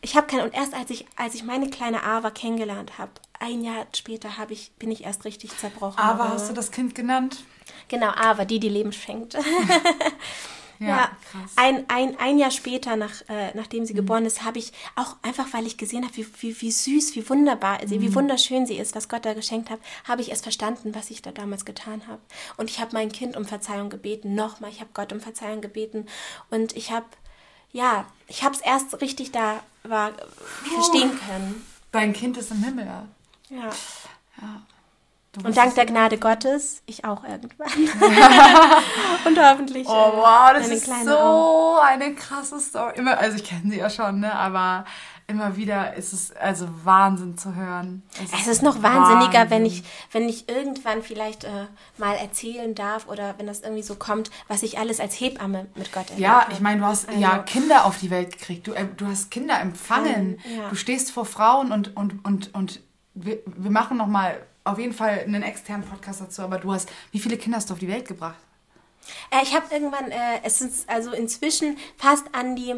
[0.01, 3.63] Ich habe keine, und erst als ich, als ich meine kleine Ava kennengelernt habe, ein
[3.63, 5.99] Jahr später habe ich, bin ich erst richtig zerbrochen.
[5.99, 7.43] Aber hast du das Kind genannt?
[7.87, 9.35] Genau, Ava, die, die Leben schenkt.
[10.79, 11.51] Ja, Ja, krass.
[11.57, 13.85] ein, ein, ein Jahr später, nach, äh, nachdem Mhm.
[13.87, 17.15] sie geboren ist, habe ich auch einfach, weil ich gesehen habe, wie, wie, wie süß,
[17.15, 18.01] wie wunderbar, sie, Mhm.
[18.01, 21.21] wie wunderschön sie ist, was Gott da geschenkt hat, habe ich erst verstanden, was ich
[21.21, 22.21] da damals getan habe.
[22.57, 26.05] Und ich habe mein Kind um Verzeihung gebeten, nochmal, ich habe Gott um Verzeihung gebeten.
[26.49, 27.05] Und ich habe,
[27.73, 30.13] ja, ich habe es erst richtig da war,
[30.63, 31.65] verstehen können.
[31.91, 32.85] Dein Kind ist im Himmel.
[32.85, 33.07] ja.
[33.49, 33.69] Ja.
[35.43, 37.67] Und dank es- der Gnade Gottes, ich auch irgendwann.
[39.25, 39.87] Und hoffentlich.
[39.87, 41.81] Oh äh, wow, das ist so auch.
[41.83, 42.93] eine krasse Story.
[42.97, 44.33] Immer, also ich kenne sie ja schon, ne?
[44.33, 44.85] Aber
[45.27, 48.01] immer wieder ist es also Wahnsinn zu hören.
[48.33, 49.49] Es ist noch wahnsinniger, Wahnsinn.
[49.51, 51.67] wenn ich, wenn ich irgendwann vielleicht äh,
[51.97, 55.91] mal erzählen darf oder wenn das irgendwie so kommt, was ich alles als Hebamme mit
[55.91, 58.65] Gott erlebt Ja, ich meine, du hast Also- ja Kinder auf die Welt gekriegt.
[58.65, 60.39] Du, äh, du hast Kinder empfangen.
[60.57, 60.69] Ja.
[60.69, 62.81] Du stehst vor Frauen und, und, und, und
[63.13, 66.41] wir, wir machen nochmal auf jeden Fall einen externen Podcast dazu.
[66.41, 68.37] Aber du hast, wie viele Kinder hast du auf die Welt gebracht?
[69.31, 72.75] Äh, ich habe irgendwann, äh, es sind also inzwischen fast an die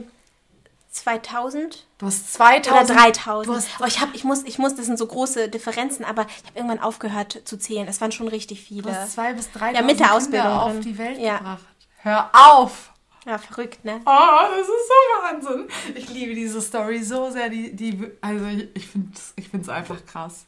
[0.91, 2.89] 2000 Du hast 2000.
[2.91, 3.47] oder 3000.
[3.47, 6.23] Du hast, oh, ich, hab, ich, muss, ich muss, das sind so große Differenzen, aber
[6.27, 7.87] ich habe irgendwann aufgehört zu zählen.
[7.87, 8.83] Es waren schon richtig viele.
[8.83, 10.81] du hast zwei bis drei Ja, mit der Ausbildung auf drin.
[10.81, 11.37] die Welt Ja.
[11.37, 11.65] gebracht.
[12.03, 12.91] Hör auf!
[13.25, 14.01] Ja, verrückt, ne?
[14.03, 15.67] Oh, das ist so Wahnsinn.
[15.93, 17.49] Ich liebe diese Story so sehr.
[17.49, 18.89] Die, die, also ich,
[19.35, 20.47] ich finde es einfach krass.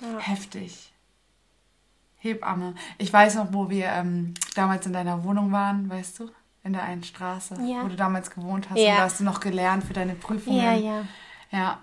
[0.00, 0.18] Ja.
[0.18, 0.92] Heftig.
[2.18, 2.74] Hebamme.
[2.98, 6.30] Ich weiß noch, wo wir ähm, damals in deiner Wohnung waren, weißt du?
[6.64, 7.84] In der einen Straße, Ja.
[7.84, 8.78] wo du damals gewohnt hast.
[8.78, 8.90] Ja.
[8.92, 10.60] Und da hast du noch gelernt für deine Prüfungen.
[10.62, 11.04] Ja, ja.
[11.52, 11.78] Ja,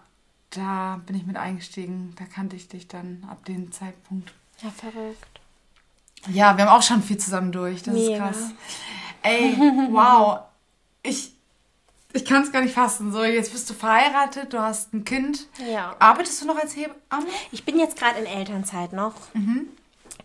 [0.49, 2.13] da bin ich mit eingestiegen.
[2.19, 4.33] Da kannte ich dich dann ab dem Zeitpunkt.
[4.61, 5.39] Ja, verrückt.
[6.29, 7.83] Ja, wir haben auch schon viel zusammen durch.
[7.83, 8.29] Das Mega.
[8.29, 8.51] ist krass.
[9.21, 9.55] Ey,
[9.91, 10.39] wow.
[11.01, 11.32] Ich,
[12.13, 13.11] ich kann es gar nicht fassen.
[13.11, 15.47] So, jetzt bist du verheiratet, du hast ein Kind.
[15.69, 15.95] Ja.
[15.99, 17.27] Arbeitest du noch als Hebamme?
[17.51, 19.15] Ich bin jetzt gerade in Elternzeit noch.
[19.33, 19.67] Mhm.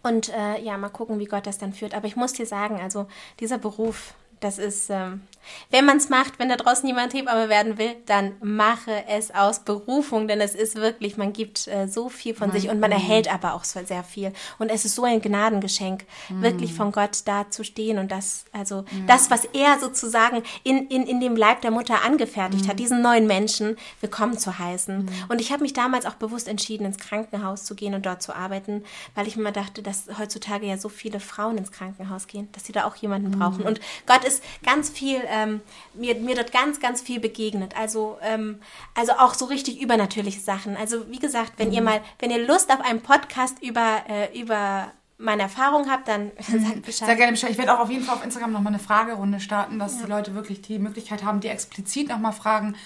[0.03, 1.95] Und äh, ja, mal gucken, wie Gott das dann führt.
[1.95, 3.09] Aber ich muss dir sagen, also
[3.41, 5.23] dieser Beruf, das ist, ähm,
[5.71, 9.61] wenn man es macht, wenn da draußen jemand Hebamme werden will, dann mache es aus
[9.61, 13.33] Berufung, denn es ist wirklich, man gibt äh, so viel von sich und man erhält
[13.33, 14.33] aber auch sehr viel.
[14.59, 18.85] Und es ist so ein Gnadengeschenk, wirklich von Gott da zu stehen und das, also
[19.07, 23.27] das, was er sozusagen in, in, in dem Leib der Mutter angefertigt hat, diesen neuen
[23.27, 25.11] Menschen willkommen zu heißen.
[25.29, 28.35] Und ich habe mich damals auch bewusst entschieden, ins Krankenhaus zu gehen und dort zu
[28.35, 28.85] arbeiten,
[29.15, 32.65] weil ich mir immer dachte, dass heutzutage ja so viele Frauen ins Krankenhaus gehen, dass
[32.65, 33.63] sie da auch jemanden brauchen.
[33.63, 35.61] Und Gott ist ganz viel, ähm,
[35.95, 37.77] mir, mir dort ganz, ganz viel begegnet.
[37.77, 38.61] Also, ähm,
[38.95, 40.77] also auch so richtig übernatürliche Sachen.
[40.77, 44.93] Also wie gesagt, wenn ihr mal, wenn ihr Lust auf einen Podcast über, äh, über
[45.19, 47.09] meine Erfahrung habt, dann sagt Bescheid.
[47.09, 47.51] Sehr gerne Bescheid.
[47.51, 50.35] Ich werde auch auf jeden Fall auf Instagram nochmal eine Fragerunde starten, dass die Leute
[50.35, 52.77] wirklich die Möglichkeit haben, die explizit nochmal Fragen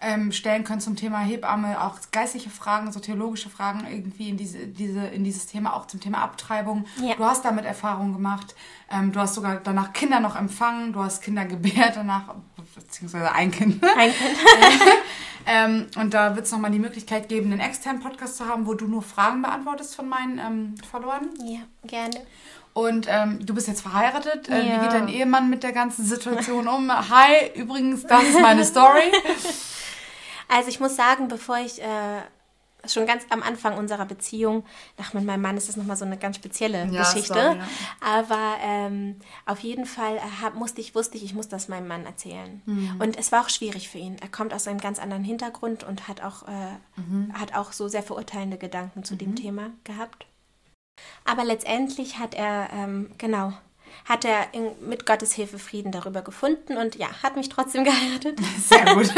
[0.00, 4.66] ähm, stellen können zum Thema Hebamme, auch geistliche Fragen, so theologische Fragen irgendwie in, diese,
[4.66, 6.86] diese, in dieses Thema, auch zum Thema Abtreibung.
[7.00, 7.14] Ja.
[7.16, 8.54] Du hast damit Erfahrung gemacht.
[8.90, 12.34] Ähm, du hast sogar danach Kinder noch empfangen, du hast Kinder gebärt danach,
[12.74, 13.82] beziehungsweise ein Kind.
[13.96, 14.36] Ein Kind.
[15.46, 18.74] Ähm, und da wird es nochmal die Möglichkeit geben, einen externen Podcast zu haben, wo
[18.74, 21.30] du nur Fragen beantwortest von meinen ähm, Followern.
[21.44, 22.20] Ja, gerne.
[22.72, 24.48] Und ähm, du bist jetzt verheiratet.
[24.48, 24.76] Äh, Ja.
[24.76, 26.90] Wie geht dein Ehemann mit der ganzen Situation um?
[26.92, 29.10] Hi, übrigens, das ist meine Story.
[30.52, 32.20] Also ich muss sagen, bevor ich äh,
[32.86, 34.64] schon ganz am Anfang unserer Beziehung,
[35.00, 37.64] ach mit meinem Mann ist das nochmal so eine ganz spezielle Ja, Geschichte, sorry, ja.
[38.00, 41.86] aber ähm, auf jeden Fall äh, hab, musste ich, wusste ich, ich muss das meinem
[41.88, 42.62] Mann erzählen.
[42.66, 42.96] Mhm.
[43.00, 44.16] Und es war auch schwierig für ihn.
[44.20, 47.32] Er kommt aus einem ganz anderen Hintergrund und hat auch, äh, Mhm.
[47.38, 50.26] hat auch so sehr verurteilende Gedanken zu dem Thema gehabt.
[51.24, 53.52] Aber letztendlich hat er, ähm, genau,
[54.04, 58.38] hat er in, mit Gottes Hilfe Frieden darüber gefunden und ja, hat mich trotzdem geheiratet.
[58.58, 59.12] Sehr gut.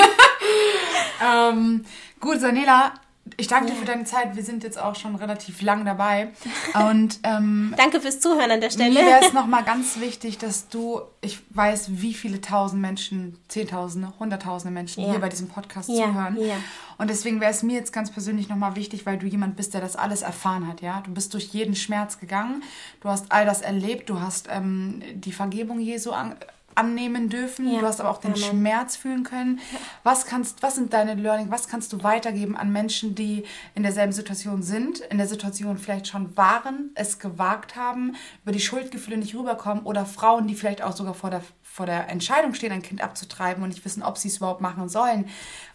[1.25, 1.85] ähm,
[2.21, 2.95] gut, Sanela,
[3.37, 4.37] ich danke dir für deine Zeit.
[4.37, 6.29] Wir sind jetzt auch schon relativ lang dabei.
[6.91, 8.95] Und ähm, Danke fürs Zuhören an der mir Stelle.
[8.97, 14.73] wäre es nochmal ganz wichtig, dass du, ich weiß, wie viele tausend Menschen, Zehntausende, Hunderttausende
[14.73, 15.11] Menschen Ja.
[15.11, 16.37] hier bei diesem Podcast Ja, zuhören.
[16.41, 16.57] ja.
[16.99, 19.81] Und deswegen wäre es mir jetzt ganz persönlich nochmal wichtig, weil du jemand bist, der
[19.81, 21.01] das alles erfahren hat, ja.
[21.01, 22.63] Du bist durch jeden Schmerz gegangen,
[23.01, 26.37] du hast all das erlebt, du hast ähm, die Vergebung Jesu an,
[26.75, 27.81] annehmen dürfen, Ja.
[27.81, 28.43] du hast aber auch den Amen.
[28.45, 29.61] Schmerz fühlen können.
[30.03, 33.45] Was kannst, was sind deine Learning, was kannst du weitergeben an Menschen, die
[33.75, 38.61] in derselben Situation sind, in der Situation vielleicht schon waren, es gewagt haben, über die
[38.61, 42.71] Schuldgefühle nicht rüberkommen oder Frauen, die vielleicht auch sogar vor der vor der Entscheidung stehen,
[42.71, 45.27] ein Kind abzutreiben und nicht wissen, ob sie es überhaupt machen sollen.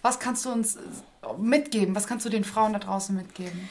[0.03, 0.77] Was kannst du uns
[1.39, 1.95] mitgeben?
[1.95, 3.67] Was kannst du den Frauen da draußen mitgeben?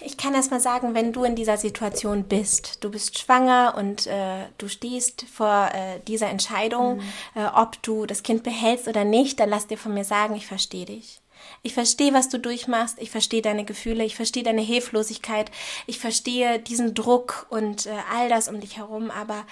[0.00, 4.06] Ich kann erst mal sagen, wenn du in dieser Situation bist, du bist schwanger und
[4.06, 7.00] äh, du stehst vor äh, dieser Entscheidung,
[7.34, 10.46] äh, ob du das Kind behältst oder nicht, dann lass dir von mir sagen, ich
[10.46, 11.20] verstehe dich.
[11.62, 15.50] Ich verstehe, was du durchmachst, ich verstehe deine Gefühle, ich verstehe deine Hilflosigkeit,
[15.86, 19.44] ich verstehe diesen Druck und äh, all das um dich herum, aber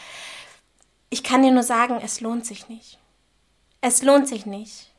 [1.10, 2.98] ich kann dir nur sagen, es lohnt sich nicht.
[3.80, 4.93] Es lohnt sich nicht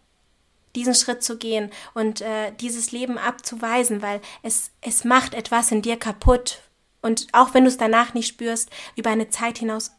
[0.75, 5.81] diesen Schritt zu gehen und äh, dieses Leben abzuweisen, weil es, es macht etwas in
[5.81, 6.61] dir kaputt.
[7.01, 9.91] Und auch wenn du es danach nicht spürst, über eine Zeit hinaus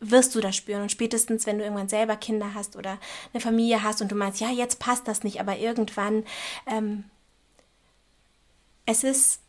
[0.00, 0.82] wirst du das spüren.
[0.82, 2.98] Und spätestens, wenn du irgendwann selber Kinder hast oder
[3.32, 6.24] eine Familie hast und du meinst, ja, jetzt passt das nicht, aber irgendwann,
[6.66, 7.04] ähm,
[8.86, 9.40] es ist,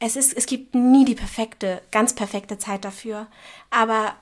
[0.00, 3.26] es ist, es gibt nie die perfekte, ganz perfekte Zeit dafür.
[3.70, 4.14] Aber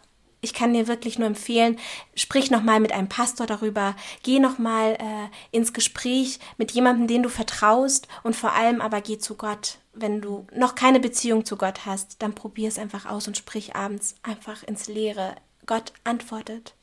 [0.46, 1.76] ich kann dir wirklich nur empfehlen,
[2.14, 7.28] sprich nochmal mit einem Pastor darüber, geh nochmal äh, ins Gespräch mit jemandem, den du
[7.28, 9.78] vertraust und vor allem aber geh zu Gott.
[9.92, 13.74] Wenn du noch keine Beziehung zu Gott hast, dann probier es einfach aus und sprich
[13.74, 15.34] abends einfach ins Leere.
[15.66, 16.74] Gott antwortet.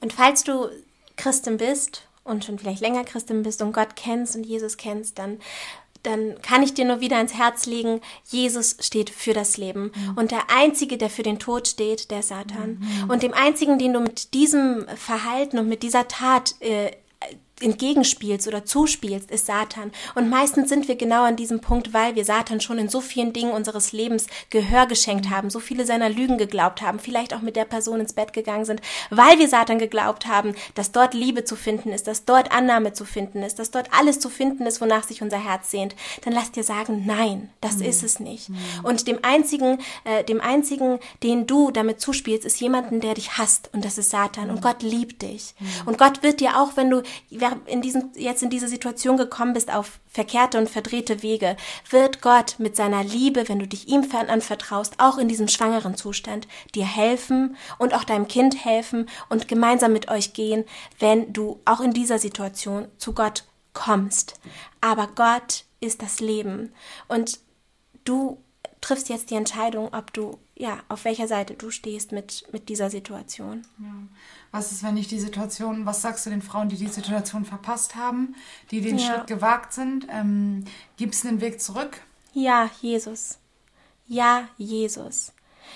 [0.00, 0.68] Und falls du
[1.16, 5.38] Christin bist und schon vielleicht länger Christin bist und Gott kennst und Jesus kennst, dann
[6.04, 9.90] dann kann ich dir nur wieder ins Herz legen, Jesus steht für das Leben.
[10.16, 12.78] Und der Einzige, der für den Tod steht, der Satan.
[13.08, 16.90] Und dem Einzigen, den du mit diesem Verhalten und mit dieser Tat äh,
[17.60, 19.92] entgegenspielst oder zuspielst, ist Satan.
[20.14, 23.32] Und meistens sind wir genau an diesem Punkt, weil wir Satan schon in so vielen
[23.32, 27.56] Dingen unseres Lebens Gehör geschenkt haben, so viele seiner Lügen geglaubt haben, vielleicht auch mit
[27.56, 28.80] der Person ins Bett gegangen sind,
[29.10, 33.04] weil wir Satan geglaubt haben, dass dort Liebe zu finden ist, dass dort Annahme zu
[33.04, 35.94] finden ist, dass dort alles zu finden ist, wonach sich unser Herz sehnt.
[36.24, 38.50] Dann lass dir sagen, nein, das ist es nicht.
[38.82, 43.70] Und dem einzigen, äh, dem einzigen, den du damit zuspielst, ist jemanden, der dich hasst,
[43.72, 44.50] und das ist Satan.
[44.50, 45.54] Und Gott liebt dich.
[45.86, 47.02] Und Gott wird dir auch, wenn du
[47.66, 51.56] in diesen, jetzt in diese Situation gekommen bist, auf verkehrte und verdrehte Wege,
[51.90, 56.46] wird Gott mit seiner Liebe, wenn du dich ihm anvertraust, auch in diesem schwangeren Zustand
[56.74, 60.64] dir helfen und auch deinem Kind helfen und gemeinsam mit euch gehen,
[60.98, 64.38] wenn du auch in dieser Situation zu Gott kommst.
[64.80, 66.72] Aber Gott ist das Leben
[67.08, 67.40] und
[68.04, 68.38] du
[68.84, 72.90] triffst jetzt die Entscheidung, ob du, ja, auf welcher Seite du stehst mit, mit dieser
[72.90, 73.66] Situation.
[74.54, 77.96] Was ist, wenn ich die Situation, was sagst du den Frauen, die die Situation verpasst
[77.96, 78.36] haben,
[78.70, 79.04] die den Ja.
[79.04, 80.06] Schritt gewagt sind?
[80.08, 80.64] Ähm,
[80.96, 82.00] Gibt es einen Weg zurück?
[82.34, 83.38] Ja, Jesus.
[84.06, 85.32] Ja, Jesus.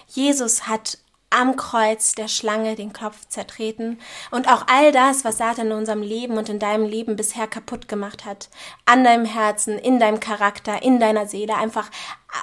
[0.07, 0.99] Jesus hat
[1.31, 3.99] am Kreuz der Schlange den Kopf zertreten
[4.31, 7.89] und auch all das, was Satan in unserem Leben und in deinem Leben bisher kaputt
[7.89, 8.49] gemacht hat,
[8.87, 11.91] an deinem Herzen, in deinem Charakter, in deiner Seele, einfach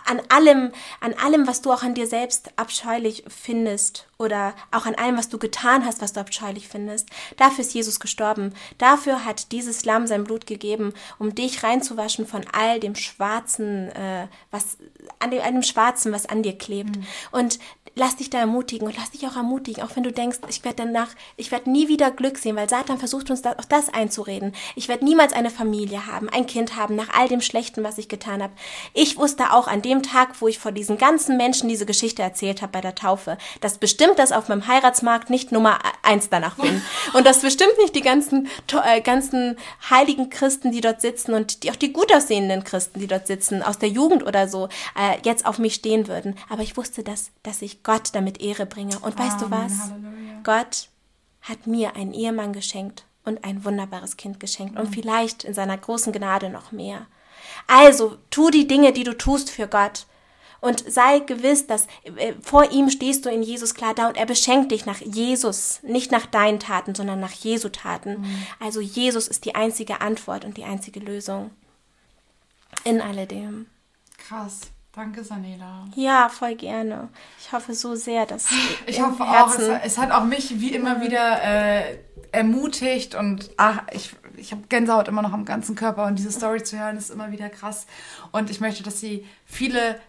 [0.05, 4.95] an allem, an allem, was du auch an dir selbst abscheulich findest oder auch an
[4.95, 7.09] allem, was du getan hast, was du abscheulich findest.
[7.37, 8.53] Dafür ist Jesus gestorben.
[8.77, 14.27] Dafür hat dieses Lamm sein Blut gegeben, um dich reinzuwaschen von all dem Schwarzen, äh,
[14.49, 14.77] was
[15.19, 16.97] an dem, an dem Schwarzen, was an dir klebt.
[17.31, 17.59] Und
[17.95, 20.83] lass dich da ermutigen und lass dich auch ermutigen, auch wenn du denkst, ich werde
[20.83, 24.53] danach, ich werde nie wieder Glück sehen, weil Satan versucht uns das, auch das einzureden.
[24.75, 28.09] Ich werde niemals eine Familie haben, ein Kind haben, nach all dem Schlechten, was ich
[28.09, 28.53] getan habe.
[28.93, 32.61] Ich wusste auch an dem Tag, wo ich vor diesen ganzen Menschen diese Geschichte erzählt
[32.61, 36.81] habe bei der Taufe, dass bestimmt das auf meinem Heiratsmarkt nicht Nummer eins danach bin.
[37.13, 38.49] Und dass bestimmt nicht die ganzen,
[38.83, 39.57] äh, ganzen
[39.89, 43.63] heiligen Christen, die dort sitzen und die, auch die gut aussehenden Christen, die dort sitzen,
[43.63, 44.67] aus der Jugend oder so,
[44.99, 46.35] äh, jetzt auf mich stehen würden.
[46.49, 48.99] Aber ich wusste, dass, dass ich Gott damit Ehre bringe.
[48.99, 49.79] Und weißt du was?
[49.91, 50.41] Halleluja.
[50.43, 50.89] Gott
[51.41, 56.11] hat mir einen Ehemann geschenkt und ein wunderbares Kind geschenkt und vielleicht in seiner großen
[56.11, 57.05] Gnade noch mehr.
[57.67, 60.07] Also, tu die Dinge, die du tust für Gott.
[60.61, 64.25] Und sei gewiss, dass äh, vor ihm stehst du in Jesus klar da und er
[64.25, 68.21] beschenkt dich nach Jesus, nicht nach deinen Taten, sondern nach Jesu Taten.
[68.21, 68.47] Mhm.
[68.59, 71.51] Also Jesus ist die einzige Antwort und die einzige Lösung
[72.83, 73.67] in alledem.
[74.17, 74.61] Krass.
[74.95, 75.85] Danke, Sanela.
[75.95, 77.09] Ja, voll gerne.
[77.39, 78.47] Ich hoffe so sehr, dass.
[78.87, 81.97] Ich hoffe Herzen auch, es, es, hat auch mich wie immer wieder äh,
[82.31, 86.63] ermutigt und ach, ich, ich habe Gänsehaut immer noch am ganzen Körper und diese Story
[86.63, 87.87] zu hören ist immer wieder krass.
[88.31, 89.99] Und ich möchte, dass sie viele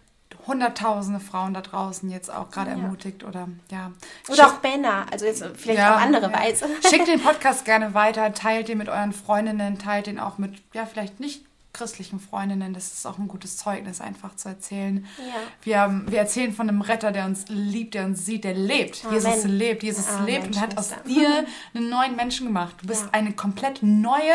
[0.45, 2.77] hunderttausende Frauen da draußen jetzt auch gerade ja.
[2.77, 3.91] ermutigt oder ja.
[4.29, 6.39] Oder auch Männer, also jetzt vielleicht ja, auf andere ja.
[6.39, 6.65] Weise.
[6.89, 10.85] Schickt den Podcast gerne weiter, teilt den mit euren Freundinnen, teilt den auch mit, ja,
[10.85, 11.46] vielleicht nicht
[11.77, 12.73] christlichen Freundinnen.
[12.73, 15.05] Das ist auch ein gutes Zeugnis, einfach zu erzählen.
[15.17, 15.33] Ja.
[15.61, 19.05] Wir, haben, wir erzählen von einem Retter, der uns liebt, der uns sieht, der lebt.
[19.05, 19.15] Amen.
[19.15, 22.75] Jesus lebt, Jesus Amen, lebt und hat aus dir einen neuen Menschen gemacht.
[22.81, 23.09] Du bist ja.
[23.11, 24.33] eine komplett neue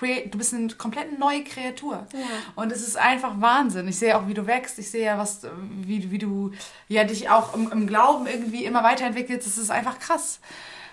[0.00, 2.06] du bist eine komplett neue Kreatur.
[2.12, 2.20] Ja.
[2.54, 3.88] Und es ist einfach Wahnsinn.
[3.88, 4.78] Ich sehe auch, wie du wächst.
[4.78, 6.52] Ich sehe ja, was, wie, wie du
[6.86, 9.48] ja, dich auch im, im Glauben irgendwie immer weiterentwickelst.
[9.48, 10.38] Es ist einfach krass.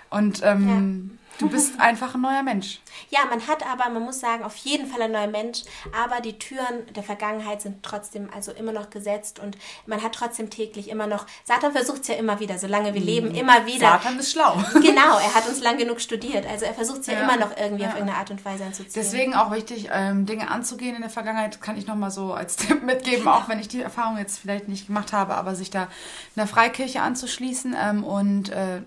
[0.09, 1.26] Und ähm, ja.
[1.39, 2.79] Du bist einfach ein neuer Mensch.
[3.09, 5.63] Ja, man hat aber, man muss sagen, auf jeden Fall ein neuer Mensch,
[5.95, 10.49] aber die Türen der Vergangenheit sind trotzdem also immer noch gesetzt und man hat trotzdem
[10.49, 13.91] täglich immer noch, Satan versucht es ja immer wieder, solange wir leben, immer wieder.
[13.91, 14.57] Satan ist schlau.
[14.87, 17.55] Genau, er hat uns lang genug studiert, also er versucht es ja, ja, immer noch
[17.57, 17.89] irgendwie ja.
[17.89, 18.93] auf irgendeine Art und Weise anzuziehen.
[18.95, 22.83] Deswegen auch wichtig, ähm, Dinge anzugehen in der Vergangenheit, kann ich nochmal so als Tipp
[22.83, 26.37] mitgeben, auch wenn ich die Erfahrung jetzt vielleicht nicht gemacht habe, aber sich da in
[26.37, 28.81] der Freikirche anzuschließen ähm, und äh,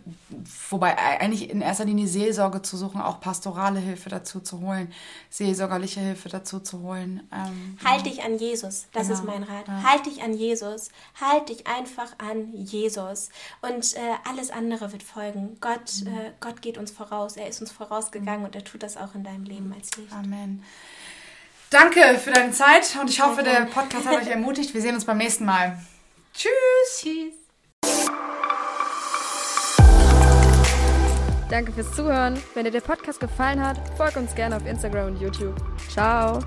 [0.70, 4.92] wobei eigentlich in erster Linie Seelsorge Seelsorge zu suchen, auch pastorale Hilfe dazu zu holen,
[5.28, 7.28] seelsorgerliche Hilfe dazu zu holen.
[7.32, 9.18] Ähm, halt dich an Jesus, das genau.
[9.18, 9.68] ist mein Rat.
[9.68, 9.82] Ja.
[9.82, 10.88] Halt dich an Jesus,
[11.20, 13.28] halt dich einfach an Jesus
[13.60, 15.58] und äh, alles andere wird folgen.
[15.60, 16.08] Gott, mhm.
[16.08, 18.46] äh, Gott geht uns voraus, er ist uns vorausgegangen mhm.
[18.46, 20.12] und er tut das auch in deinem Leben als Licht.
[20.12, 20.64] Amen.
[21.68, 24.72] Danke für deine Zeit und ich hoffe, der Podcast hat euch ermutigt.
[24.74, 25.78] Wir sehen uns beim nächsten Mal.
[26.34, 27.02] Tschüss.
[27.02, 27.39] Tschüss.
[31.50, 32.38] Danke fürs Zuhören.
[32.54, 35.54] Wenn dir der Podcast gefallen hat, folg uns gerne auf Instagram und YouTube.
[35.88, 36.38] Ciao.